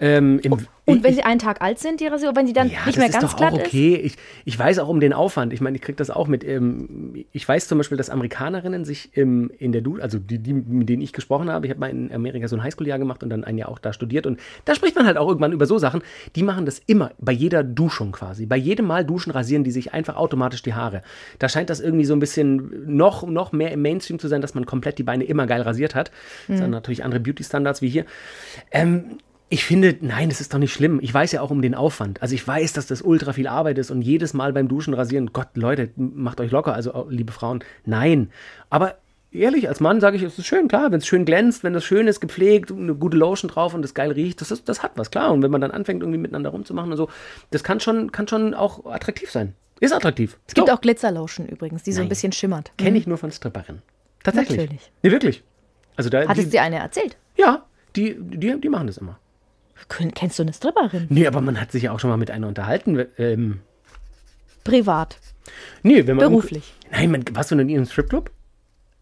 [0.00, 2.68] Ähm, im, Und wenn ich, sie einen Tag alt sind, die Rasur, wenn sie dann
[2.68, 3.66] ja, nicht das mehr ist ganz doch glatt auch ist.
[3.66, 3.96] okay.
[3.96, 5.52] Ich, ich weiß auch um den Aufwand.
[5.52, 6.42] Ich meine, ich kriege das auch mit.
[6.42, 10.54] Ähm, ich weiß zum Beispiel, dass Amerikanerinnen sich ähm, in der Dusche, also die, die,
[10.54, 13.28] mit denen ich gesprochen habe, ich habe mal in Amerika so ein Highschool-Jahr gemacht und
[13.28, 15.76] dann ein Jahr auch da studiert und da spricht man halt auch irgendwann über so
[15.76, 16.00] Sachen.
[16.34, 18.46] Die machen das immer, bei jeder Duschung quasi.
[18.46, 21.02] Bei jedem Mal duschen rasieren die sich einfach automatisch die Haare.
[21.38, 24.54] Da scheint das irgendwie so ein bisschen noch, noch mehr im Mainstream zu sein, dass
[24.54, 26.10] man komplett die Beine immer geil rasiert hat.
[26.48, 28.06] Das sind natürlich andere Beauty-Standards wie hier.
[28.70, 29.18] Ähm,
[29.52, 31.00] ich finde, nein, es ist doch nicht schlimm.
[31.02, 32.22] Ich weiß ja auch um den Aufwand.
[32.22, 35.32] Also ich weiß, dass das ultra viel Arbeit ist und jedes Mal beim Duschen rasieren,
[35.32, 38.30] Gott, Leute, macht euch locker, also liebe Frauen, nein.
[38.70, 38.98] Aber
[39.32, 41.84] ehrlich, als Mann sage ich, es ist schön, klar, wenn es schön glänzt, wenn das
[41.84, 44.92] schön ist, gepflegt, eine gute Lotion drauf und das geil riecht, das, ist, das hat
[44.94, 45.32] was, klar.
[45.32, 47.08] Und wenn man dann anfängt, irgendwie miteinander rumzumachen und so,
[47.50, 49.54] das kann schon, kann schon auch attraktiv sein.
[49.80, 50.38] Ist attraktiv.
[50.46, 52.70] Es gibt auch Glitzerlotion übrigens, die so ein bisschen schimmert.
[52.78, 53.82] Kenne ich nur von Stripperinnen.
[54.22, 54.58] Tatsächlich.
[54.58, 54.92] Natürlich.
[55.02, 55.42] Nee, wirklich.
[55.96, 57.16] Also da, Hat es die, dir eine erzählt?
[57.36, 57.64] ja,
[57.96, 59.18] die, die, die machen das immer.
[59.88, 61.06] Kennst du eine Stripperin?
[61.08, 63.06] Nee, aber man hat sich ja auch schon mal mit einer unterhalten.
[63.18, 63.60] Ähm,
[64.64, 65.18] Privat.
[65.82, 66.28] nee, wenn man.
[66.28, 66.74] Beruflich.
[66.90, 68.30] Nein, man, warst du noch nie im Stripclub?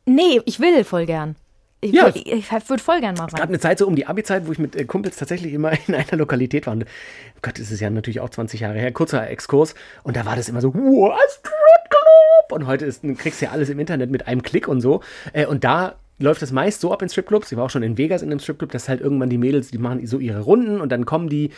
[0.06, 1.36] Nee, ich will voll gern.
[1.80, 2.08] Ich, Ja.
[2.08, 4.52] ich, ich würde voll gern mal Es gab eine Zeit so um die Abi-Zeit, wo
[4.52, 6.72] ich mit äh, Kumpels tatsächlich immer in einer Lokalität war.
[6.74, 8.90] Und oh Gott, das ist ja natürlich auch 20 Jahre her.
[8.92, 9.74] Kurzer Exkurs.
[10.02, 12.52] Und da war das immer so, wow, Stripclub!
[12.52, 15.02] Und heute ist, du kriegst ja alles im Internet mit einem Klick und so.
[15.32, 17.50] Äh, und da läuft das meist so ab in Stripclubs.
[17.52, 19.78] Ich war auch schon in Vegas in einem Stripclub, dass halt irgendwann die Mädels, die
[19.78, 21.50] machen so ihre Runden und dann kommen die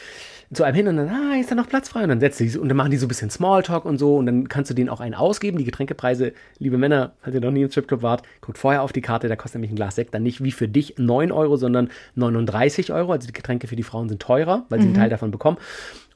[0.52, 2.02] zu einem hin und dann, ah, ist da noch Platz frei?
[2.02, 4.26] Und dann setzt die und dann machen die so ein bisschen Smalltalk und so und
[4.26, 5.58] dann kannst du denen auch einen ausgeben.
[5.58, 9.00] Die Getränkepreise, liebe Männer, falls ihr noch nie im Stripclub wart, guckt vorher auf die
[9.00, 11.88] Karte, da kostet nämlich ein Glas Sekt dann nicht wie für dich 9 Euro, sondern
[12.16, 13.12] 39 Euro.
[13.12, 15.58] Also die Getränke für die Frauen sind teurer, weil sie einen Teil davon bekommen.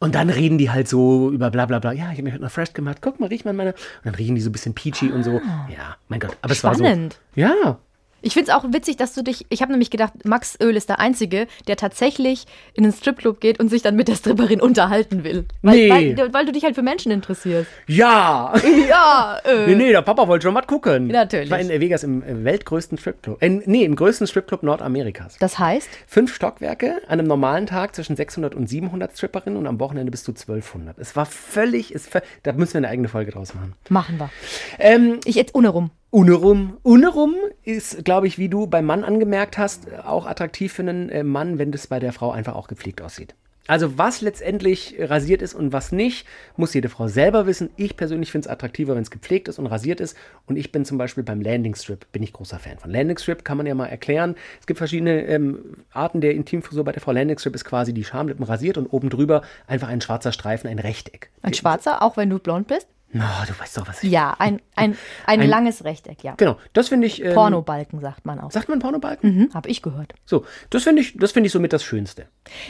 [0.01, 1.93] Und dann reden die halt so über bla bla bla.
[1.93, 2.99] Ja, ich habe mich heute noch fresh gemacht.
[3.01, 3.71] Guck mal, riech mal meine.
[3.73, 5.41] Und dann riechen die so ein bisschen peachy und so.
[5.71, 6.37] Ja, mein Gott.
[6.43, 7.21] Aber es war Spannend.
[7.35, 7.41] so.
[7.41, 7.79] Ja,
[8.25, 9.47] Ich finde es auch witzig, dass du dich.
[9.51, 13.61] Ich habe nämlich gedacht, Max Öl ist der Einzige, der tatsächlich in den Stripclub geht
[13.61, 15.45] und sich dann mit der Stripperin unterhalten will.
[15.63, 16.17] Weil, Nee.
[16.17, 17.71] weil, weil du dich halt für Menschen interessierst.
[17.87, 18.53] ja.
[18.89, 19.67] Ja, äh.
[19.69, 21.07] Nee, nee, der Papa wollte schon mal gucken.
[21.09, 21.47] Natürlich.
[21.47, 23.43] Ich war in Vegas im äh, weltgrößten Stripclub.
[23.43, 25.37] Äh, nee, im größten Stripclub Nordamerikas.
[25.39, 29.79] Das heißt, Fünf Stockwerke, an einem normalen Tag zwischen 600 und 700 Stripperinnen und am
[29.81, 30.99] Wochenende bis zu 1200.
[30.99, 33.75] Es war völlig, es, ver- da müssen wir eine eigene Folge draus machen.
[33.89, 34.31] machen wir.
[34.79, 35.91] Ähm, Ich jetzt ohne rum.
[36.15, 36.79] Unerum.
[36.85, 41.25] Unerum ist, glaube ich, wie du beim Mann angemerkt hast, auch attraktiv für einen äh,
[41.25, 43.35] Mann, wenn das bei der Frau einfach auch gepflegt aussieht.
[43.67, 46.25] Also was letztendlich rasiert ist und was nicht,
[46.57, 47.71] muss jede Frau selber wissen.
[47.75, 50.17] Ich persönlich finde es attraktiver, wenn es gepflegt ist und rasiert ist.
[50.47, 52.93] Und ich bin zum Beispiel beim Landing Strip, bin ich großer Fan von.
[52.93, 54.37] Landing Strip kann man ja mal erklären.
[54.61, 57.11] Es gibt verschiedene ähm, Arten der Intimfrisur bei der Frau.
[57.11, 60.79] Landing Strip ist quasi die Schamlippen rasiert und oben drüber einfach ein schwarzer Streifen, ein
[60.79, 61.31] Rechteck.
[61.43, 62.87] Ein schwarzer, auch wenn du blond bist?
[63.17, 64.11] Na, du weißt doch, was ich...
[64.11, 66.35] Ja, ein, ein, ein, Ein- langes Rechteck, ja.
[66.37, 67.23] Genau, das finde ich...
[67.23, 68.51] Ähm, Pornobalken sagt man auch.
[68.51, 69.35] Sagt man Pornobalken?
[69.37, 70.15] Mhm, Habe ich gehört.
[70.25, 72.27] So, das finde ich, das finde ich somit das Schönste.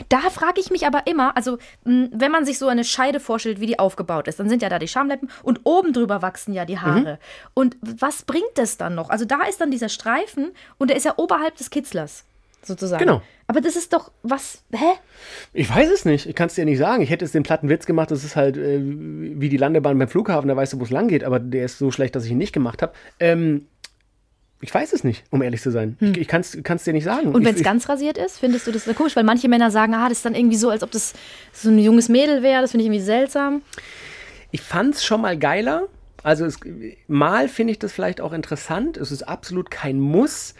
[0.07, 3.59] Da frage ich mich aber immer, also mh, wenn man sich so eine Scheide vorstellt,
[3.59, 6.63] wie die aufgebaut ist, dann sind ja da die Schamlippen und oben drüber wachsen ja
[6.65, 7.13] die Haare.
[7.13, 7.17] Mhm.
[7.55, 9.09] Und was bringt das dann noch?
[9.09, 12.23] Also da ist dann dieser Streifen und der ist ja oberhalb des Kitzlers,
[12.67, 13.03] sozusagen.
[13.03, 13.21] Genau.
[13.47, 14.93] Aber das ist doch was, hä?
[15.53, 16.25] Ich weiß es nicht.
[16.25, 17.03] Ich kann es dir nicht sagen.
[17.03, 18.11] Ich hätte jetzt den platten Witz gemacht.
[18.11, 20.47] Das ist halt äh, wie die Landebahn beim Flughafen.
[20.47, 21.23] Da weißt du, wo es lang geht.
[21.23, 22.93] Aber der ist so schlecht, dass ich ihn nicht gemacht habe.
[23.19, 23.67] Ähm,
[24.61, 25.97] ich weiß es nicht, um ehrlich zu sein.
[25.99, 27.27] Ich, ich kann es dir nicht sagen.
[27.27, 27.35] Hm.
[27.35, 29.15] Und wenn es ganz rasiert ist, findest du das komisch?
[29.15, 31.13] Weil manche Männer sagen, ah, das ist dann irgendwie so, als ob das
[31.53, 32.61] so ein junges Mädel wäre.
[32.61, 33.61] Das finde ich irgendwie seltsam.
[34.51, 35.87] Ich fand es schon mal geiler.
[36.23, 36.59] Also es,
[37.07, 38.97] mal finde ich das vielleicht auch interessant.
[38.97, 40.55] Es ist absolut kein Muss.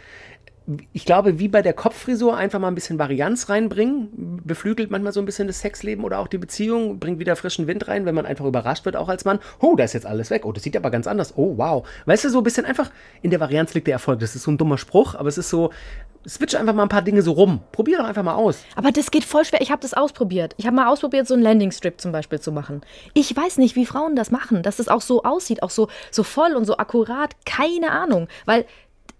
[0.92, 5.20] Ich glaube, wie bei der Kopffrisur einfach mal ein bisschen Varianz reinbringen, beflügelt manchmal so
[5.20, 8.26] ein bisschen das Sexleben oder auch die Beziehung, bringt wieder frischen Wind rein, wenn man
[8.26, 9.38] einfach überrascht wird, auch als Mann.
[9.60, 10.44] Oh, da ist jetzt alles weg.
[10.44, 11.34] Oh, das sieht aber ganz anders.
[11.36, 11.86] Oh, wow.
[12.06, 12.90] Weißt du, so ein bisschen einfach
[13.22, 14.20] in der Varianz liegt der Erfolg.
[14.20, 15.70] Das ist so ein dummer Spruch, aber es ist so,
[16.28, 17.60] switch einfach mal ein paar Dinge so rum.
[17.72, 18.64] Probier doch einfach mal aus.
[18.74, 19.60] Aber das geht voll schwer.
[19.60, 20.54] Ich habe das ausprobiert.
[20.56, 22.80] Ich habe mal ausprobiert, so einen Landing-Strip zum Beispiel zu machen.
[23.14, 26.22] Ich weiß nicht, wie Frauen das machen, dass das auch so aussieht, auch so, so
[26.22, 27.36] voll und so akkurat.
[27.44, 28.28] Keine Ahnung.
[28.44, 28.66] Weil,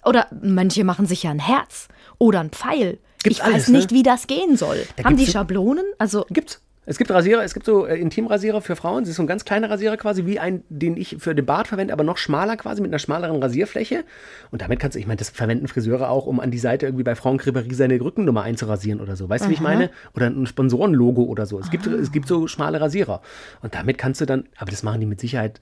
[0.07, 1.89] oder manche machen sich ja ein Herz
[2.19, 2.99] oder ein Pfeil.
[3.23, 3.99] Gibt's ich weiß alles, nicht, ne?
[3.99, 4.87] wie das gehen soll.
[4.97, 5.85] Da Haben die Schablonen?
[5.99, 6.61] Also Gibt's.
[6.89, 9.03] Es gibt Rasierer, es gibt so äh, Intimrasierer für Frauen.
[9.03, 11.67] Das ist so ein ganz kleiner Rasierer quasi, wie ein, den ich für den Bart
[11.67, 14.05] verwende, aber noch schmaler quasi, mit einer schmaleren Rasierfläche.
[14.53, 17.03] Und damit kannst du, ich meine, das verwenden Friseure auch, um an die Seite irgendwie
[17.03, 19.29] bei Frauenkriberie seine Rückennummer einzurasieren oder so.
[19.29, 19.91] Weißt du, wie ich meine?
[20.15, 21.59] Oder ein Sponsorenlogo oder so.
[21.59, 23.21] Es gibt, es gibt so schmale Rasierer.
[23.63, 25.61] Und damit kannst du dann, aber das machen die mit Sicherheit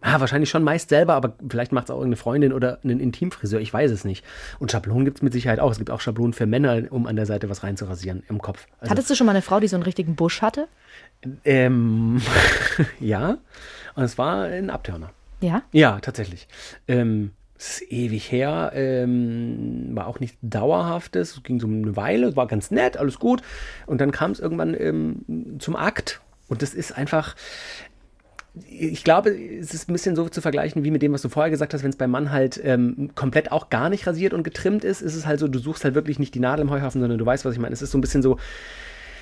[0.00, 3.60] Ah, wahrscheinlich schon meist selber, aber vielleicht macht es auch irgendeine Freundin oder einen Intimfriseur,
[3.60, 4.24] ich weiß es nicht.
[4.58, 5.70] Und Schablonen gibt es mit Sicherheit auch.
[5.70, 8.66] Es gibt auch Schablonen für Männer, um an der Seite was reinzurasieren im Kopf.
[8.78, 10.68] Also, hattest du schon mal eine Frau, die so einen richtigen Busch hatte?
[11.44, 12.20] ähm,
[13.00, 13.38] ja,
[13.94, 15.10] und es war ein Abtörner.
[15.40, 15.62] Ja.
[15.72, 16.46] Ja, tatsächlich.
[16.88, 22.36] Ähm, es ist ewig her, ähm, war auch nicht dauerhaftes, es ging so eine Weile,
[22.36, 23.42] war ganz nett, alles gut.
[23.86, 26.20] Und dann kam es irgendwann ähm, zum Akt.
[26.48, 27.34] Und das ist einfach,
[28.70, 31.50] ich glaube, es ist ein bisschen so zu vergleichen wie mit dem, was du vorher
[31.50, 34.84] gesagt hast, wenn es beim Mann halt ähm, komplett auch gar nicht rasiert und getrimmt
[34.84, 37.18] ist, ist es halt so, du suchst halt wirklich nicht die Nadel im Heuhaufen, sondern
[37.18, 37.74] du weißt, was ich meine.
[37.74, 38.38] Es ist so ein bisschen so,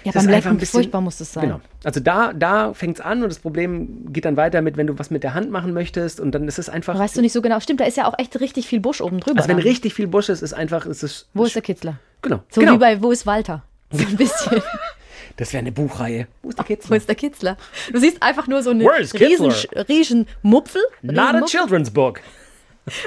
[0.05, 1.45] Ja, beim Lecken, ein bisschen- furchtbar muss das sein.
[1.49, 1.61] Genau.
[1.83, 4.99] Also da, da fängt es an und das Problem geht dann weiter mit, wenn du
[4.99, 6.97] was mit der Hand machen möchtest und dann ist es einfach.
[6.99, 7.59] Weißt du nicht so genau.
[7.59, 9.39] Stimmt, da ist ja auch echt richtig viel Busch oben drüber.
[9.39, 9.67] also wenn dann.
[9.67, 11.27] richtig viel Busch ist, ist einfach, ist es.
[11.35, 11.99] Wo ist der Kitzler?
[12.23, 12.41] Genau.
[12.51, 12.75] So genau.
[12.75, 13.63] wie bei Wo ist Walter?
[13.91, 14.63] So ein bisschen.
[15.37, 16.27] das wäre eine Buchreihe.
[16.43, 16.97] Wo ist der Wo Kitzler?
[16.97, 17.57] ist der Kitzler?
[17.93, 19.53] Du siehst einfach nur so eine Where is riesen,
[19.89, 20.83] riesen Mupfel.
[21.03, 22.21] Not a children's book.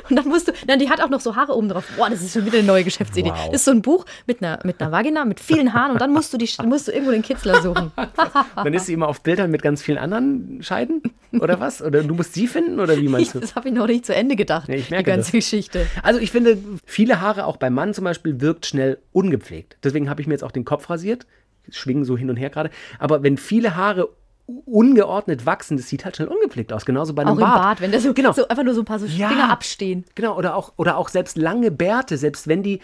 [0.09, 1.83] Und dann musst du, dann die hat auch noch so Haare oben drauf.
[1.95, 3.29] Boah, das ist schon wieder eine neue Geschäftsidee.
[3.29, 3.45] Wow.
[3.51, 6.11] Das ist so ein Buch mit einer, mit einer Vagina, mit vielen Haaren und dann
[6.11, 7.91] musst du, die, musst du irgendwo den Kitzler suchen.
[8.55, 11.03] Dann ist sie immer auf Bildern mit ganz vielen anderen Scheiden?
[11.39, 11.83] Oder was?
[11.83, 12.79] Oder du musst sie finden?
[12.79, 13.39] Oder wie meinst du?
[13.47, 15.31] Das habe ich noch nicht zu Ende gedacht, Nee, ich die merke ganze das.
[15.33, 15.85] Geschichte.
[16.01, 19.77] Also ich finde, viele Haare, auch beim Mann zum Beispiel, wirkt schnell ungepflegt.
[19.83, 21.27] Deswegen habe ich mir jetzt auch den Kopf rasiert.
[21.71, 22.69] Schwingen so hin und her gerade.
[22.99, 24.09] Aber wenn viele Haare
[24.65, 26.85] ungeordnet wachsen, das sieht halt schnell ungepflegt aus.
[26.85, 27.55] Genauso bei einem Auch im Bart.
[27.55, 28.31] Bart, wenn da so, Genau.
[28.31, 29.27] so einfach nur so ein paar so Ja.
[29.27, 30.05] Finger abstehen.
[30.15, 32.79] Genau, oder auch, oder auch selbst lange Bärte, selbst wenn die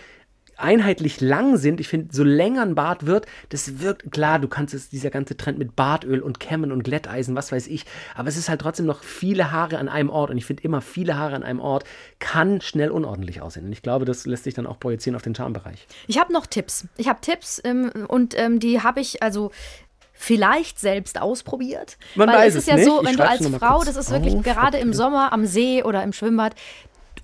[0.64, 4.74] einheitlich lang sind, ich finde, so länger ein Bart wird, das wirkt, klar, du kannst
[4.74, 8.38] es, dieser ganze Trend mit Bartöl und Kämmen und Glätteisen, was weiß ich, aber es
[8.38, 11.36] ist halt trotzdem noch viele Haare an einem Ort und ich finde immer, viele Haare
[11.36, 11.84] an einem Ort
[12.20, 15.36] kann schnell unordentlich aussehen und ich glaube, das lässt sich dann auch projizieren auf den
[15.36, 15.88] Charmebereich.
[16.08, 16.88] Ich habe noch Tipps.
[16.98, 19.52] Ich habe Tipps ähm, und ähm, die habe ich also
[20.14, 21.98] vielleicht selbst ausprobiert.
[22.16, 22.86] Man Weil weiß es ist es ja nicht.
[22.86, 24.44] so, wenn du als Frau, das ist wirklich auf.
[24.44, 26.56] gerade im Sommer am See oder im Schwimmbad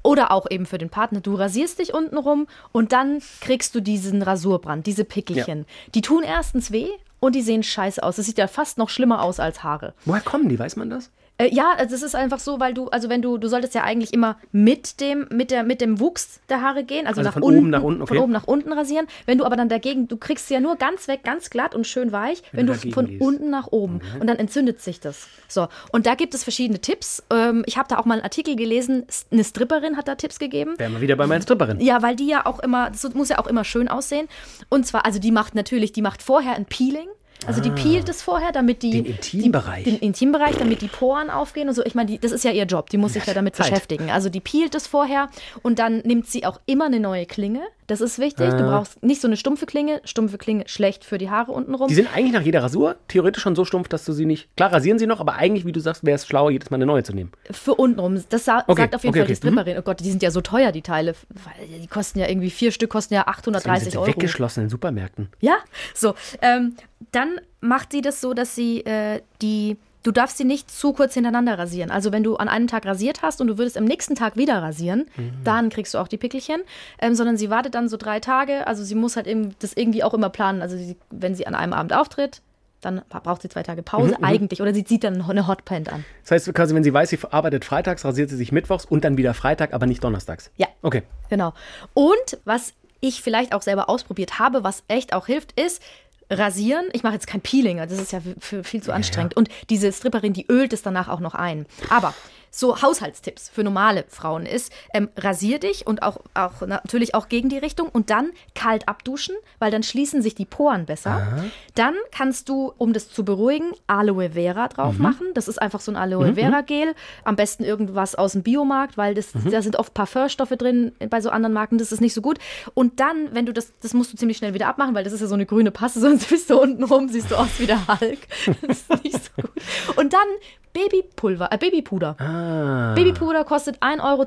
[0.03, 3.81] oder auch eben für den Partner, du rasierst dich unten rum und dann kriegst du
[3.81, 5.65] diesen Rasurbrand, diese Pickelchen.
[5.93, 8.15] Die tun erstens weh und die sehen scheiße aus.
[8.15, 9.93] Das sieht ja fast noch schlimmer aus als Haare.
[10.05, 11.11] Woher kommen die, weiß man das?
[11.39, 13.83] Äh, ja, also es ist einfach so, weil du, also wenn du, du solltest ja
[13.83, 17.33] eigentlich immer mit dem, mit der, mit dem Wuchs der Haare gehen, also, Also nach
[17.33, 18.15] von unten, oben nach unten, okay.
[18.15, 19.07] von oben nach unten rasieren.
[19.25, 21.87] Wenn du aber dann dagegen, du kriegst sie ja nur ganz weg, ganz glatt und
[21.87, 23.09] schön weich, wenn, du du von.
[23.09, 23.21] Mhm.
[23.21, 25.27] unten nach oben und dann entzündet sich das.
[25.47, 27.23] So und da gibt es verschiedene Tipps.
[27.29, 29.05] Ähm, ich habe da auch mal einen Artikel gelesen.
[29.31, 30.73] Eine Stripperin hat da Tipps gegeben.
[30.77, 31.79] Wären wir wieder bei meiner Stripperin.
[31.79, 34.27] Ja, weil die ja auch immer, das muss ja auch immer schön aussehen.
[34.67, 37.07] Und zwar, also die macht natürlich, die macht vorher ein Peeling.
[37.47, 39.01] Also die peelt es vorher, damit die Ah.
[39.01, 39.83] Den Intimbereich.
[39.85, 41.83] Die, den Intimbereich, damit die Poren aufgehen und so.
[41.85, 43.69] Ich meine, die, das ist ja ihr Job, die muss sich ja damit Zeit.
[43.69, 44.11] beschäftigen.
[44.11, 45.29] Also die peelt es vorher
[45.63, 47.61] und dann nimmt sie auch immer eine neue Klinge.
[47.89, 48.47] Das ist wichtig.
[48.47, 48.57] Ah.
[48.57, 50.01] Du brauchst nicht so eine stumpfe Klinge.
[50.05, 51.87] Stumpfe Klinge schlecht für die Haare unten rum.
[51.87, 54.55] Die sind eigentlich nach jeder Rasur theoretisch schon so stumpf, dass du sie nicht.
[54.55, 56.85] Klar, rasieren sie noch, aber eigentlich, wie du sagst, wäre es schlauer, jedes Mal eine
[56.85, 57.31] neue zu nehmen.
[57.51, 58.23] Für untenrum.
[58.29, 59.49] Das sa Okay, sagt auf jeden okay, Fall die okay.
[59.49, 59.53] Mhm.
[59.53, 59.77] Stripperin.
[59.79, 61.15] Oh Gott, die sind ja so teuer, die Teile.
[61.29, 64.07] Weil Die kosten ja irgendwie vier Stück, kosten ja Deswegen 830 sind Euro.
[64.07, 65.29] weggeschlossen in Supermärkten.
[65.39, 65.57] Ja,
[65.93, 66.13] so.
[66.41, 66.75] Ähm,
[67.11, 69.77] dann macht sie das so, dass sie äh, die.
[70.03, 71.91] Du darfst sie nicht zu kurz hintereinander rasieren.
[71.91, 74.61] Also wenn du an einem Tag rasiert hast und du würdest am nächsten Tag wieder
[74.61, 75.31] rasieren, Mhm.
[75.43, 76.61] dann kriegst du auch die Pickelchen.
[77.01, 78.65] Ähm, sondern sie wartet dann so drei Tage.
[78.65, 80.61] Also sie muss halt eben das irgendwie auch immer planen.
[80.61, 82.41] Also sie, wenn sie an einem Abend auftritt,
[82.81, 84.61] dann braucht sie zwei Tage Pause Mhm, eigentlich.
[84.61, 86.05] Oder sie zieht dann eine Hotpant an.
[86.23, 89.17] Das heißt, quasi, wenn sie weiß, sie arbeitet freitags, rasiert sie sich mittwochs und dann
[89.17, 90.49] wieder Freitag, aber nicht donnerstags.
[90.55, 90.67] Ja.
[90.81, 91.03] Okay.
[91.29, 91.53] Genau.
[91.93, 95.81] Und was ich vielleicht auch selber ausprobiert habe, was echt auch hilft, ist
[96.29, 96.87] rasieren.
[96.93, 99.35] Ich mache jetzt kein Peeling, das ist ja viel zu anstrengend.
[99.35, 101.65] Und diese Stripperin, die ölt es danach auch noch ein.
[101.89, 102.13] Aber
[102.51, 107.49] so Haushaltstipps für normale Frauen ist, ähm, rasier dich und auch, auch natürlich auch gegen
[107.49, 111.49] die Richtung und dann kalt abduschen, weil dann schließen sich die Poren besser.
[111.75, 115.27] Dann kannst du, um das zu beruhigen, Aloe Vera drauf machen.
[115.33, 116.93] Das ist einfach so ein Aloe Vera Gel.
[117.23, 121.29] Am besten irgendwas aus dem Biomarkt, weil das, da sind oft Parfumstoffe drin bei so
[121.29, 121.77] anderen Marken.
[121.77, 122.39] Das ist nicht so gut.
[122.73, 125.21] Und dann, wenn du das, das musst du ziemlich schnell wieder abmachen, weil das ist
[125.21, 127.87] ja so eine grüne Passe, sonst bist du unten rum, siehst du aus wie der
[127.87, 128.19] Hulk.
[128.61, 129.51] Das ist nicht so gut.
[129.95, 130.27] Und dann
[130.73, 132.15] Babypulver, äh, Babypuder.
[132.19, 132.93] Ah.
[132.95, 134.25] Babypuder kostet 1,20 Euro.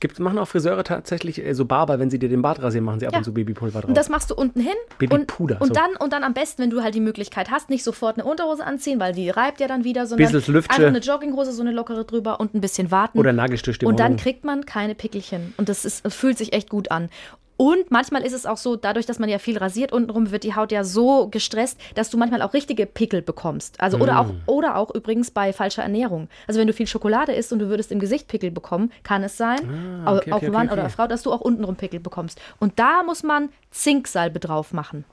[0.00, 3.00] Gibt, machen auch Friseure tatsächlich äh, so Barber, wenn sie dir den Bart rasieren, machen
[3.00, 3.18] sie ab Ja.
[3.18, 3.88] und zu Babypulver drauf.
[3.88, 4.74] Und das machst du unten hin.
[4.98, 5.74] Babypuder, Und, und, so.
[5.74, 8.64] dann, und dann am besten, wenn du halt die Möglichkeit hast, nicht sofort eine Unterhose
[8.64, 10.74] anziehen, weil die reibt ja dann wieder, sondern Bissels Lüftsche.
[10.76, 13.18] einfach eine Jogginghose, so eine lockere drüber und ein bisschen warten.
[13.18, 15.54] Oder Nagelstift im Und dann kriegt man keine Pickelchen.
[15.56, 17.08] Und das ist, fühlt sich echt gut an.
[17.56, 20.54] Und manchmal ist es auch so, dadurch, dass man ja viel rasiert, untenrum wird die
[20.54, 23.80] Haut ja so gestresst, dass du manchmal auch richtige Pickel bekommst.
[23.80, 26.28] Also oder auch, oder auch übrigens bei falscher Ernährung.
[26.46, 29.36] Also wenn du viel Schokolade isst und du würdest im Gesicht Pickel bekommen, kann es
[29.36, 30.90] sein, Ah, okay, auch okay, Mann okay, oder.
[30.90, 32.40] Frau, dass du auch untenrum Pickel bekommst.
[32.58, 35.04] Und da muss man Zinksalbe drauf machen.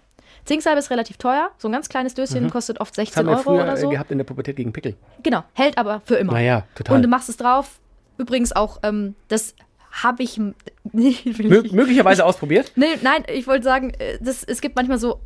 [0.45, 1.49] Zinksalbe ist relativ teuer.
[1.57, 3.01] So ein ganz kleines Döschen kostet oft Mhm.
[3.01, 3.89] Das 16 haben wir Euro früher oder äh, so.
[3.89, 4.95] gehabt in der Pubertät gegen Pickel.
[5.21, 6.33] Genau, hält aber für immer.
[6.33, 6.97] Naja, total.
[6.97, 7.79] Und du machst es drauf.
[8.17, 9.55] Übrigens auch, ähm, das
[10.03, 10.39] habe ich.
[10.91, 12.73] Nee, Mö ich- möglicherweise ausprobiert?
[12.75, 15.21] nee, nein, ich wollte sagen, äh, das, es gibt manchmal so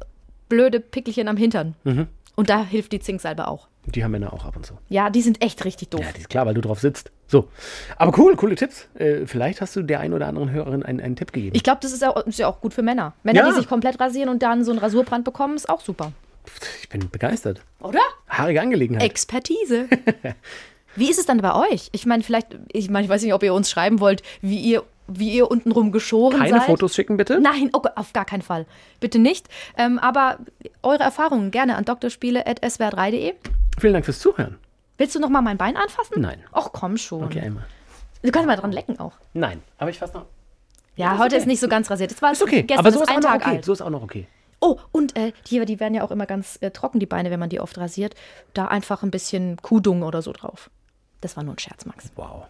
[0.49, 1.73] blöde Pickelchen am Hintern.
[1.83, 2.07] Mhm.
[2.35, 3.67] Und da hilft die Zinksalbe auch.
[3.87, 4.77] Die haben Männer auch ab und zu.
[4.87, 6.01] Ja, die sind echt richtig doof.
[6.01, 7.11] Ja, die ist klar, weil du drauf sitzt.
[7.27, 7.47] So.
[7.97, 8.87] Aber cool, coole Tipps.
[8.95, 11.55] Äh, vielleicht hast du der einen oder anderen Hörerin einen, einen Tipp gegeben.
[11.55, 13.13] Ich glaube, das ist, auch, ist ja auch gut für Männer.
[13.23, 13.49] Männer, Ja.
[13.49, 16.11] die sich komplett rasieren und dann so einen Rasurbrand bekommen, ist auch super.
[16.81, 17.61] Ich bin begeistert.
[17.79, 17.99] Oder?
[18.29, 19.03] Haarige Angelegenheit.
[19.03, 19.87] Expertise.
[20.97, 21.89] Wie ist es dann bei euch?
[21.91, 24.83] Ich meine, vielleicht, ich meine, ich weiß nicht, ob ihr uns schreiben wollt, wie ihr,
[25.07, 26.63] wie ihr untenrum geschoren Keine seid.
[26.63, 27.39] Fotos schicken, bitte?
[27.39, 28.65] Nein, oh, auf gar keinen Fall.
[28.99, 29.47] Bitte nicht.
[29.77, 30.39] Ähm, aber
[30.81, 33.33] eure Erfahrungen gerne an drspiele.swr3.de.
[33.79, 34.57] Vielen Dank fürs Zuhören.
[34.97, 36.19] Willst du noch mal mein Bein anfassen?
[36.19, 36.43] Nein.
[36.51, 37.23] Ach, komm schon.
[37.23, 37.67] Okay, einmal.
[38.23, 39.13] Du kannst mal dran lecken auch.
[39.33, 40.25] Nein, aber ich fasse noch.
[40.95, 41.41] Ja, ist heute okay.
[41.43, 42.09] ist nicht so ganz rasiert.
[42.09, 43.49] Das war Ist okay, gestern aber so ist ein noch Tag okay.
[43.51, 43.65] alt.
[43.65, 44.25] so ist auch noch okay.
[44.59, 47.39] Oh, und äh, die, die werden ja auch immer ganz äh, trocken, die Beine, wenn
[47.39, 48.15] man die oft rasiert.
[48.55, 50.71] Da einfach ein bisschen Kudung oder so drauf.
[51.21, 52.11] Das war nur ein Scherz, Max.
[52.15, 52.47] Wow.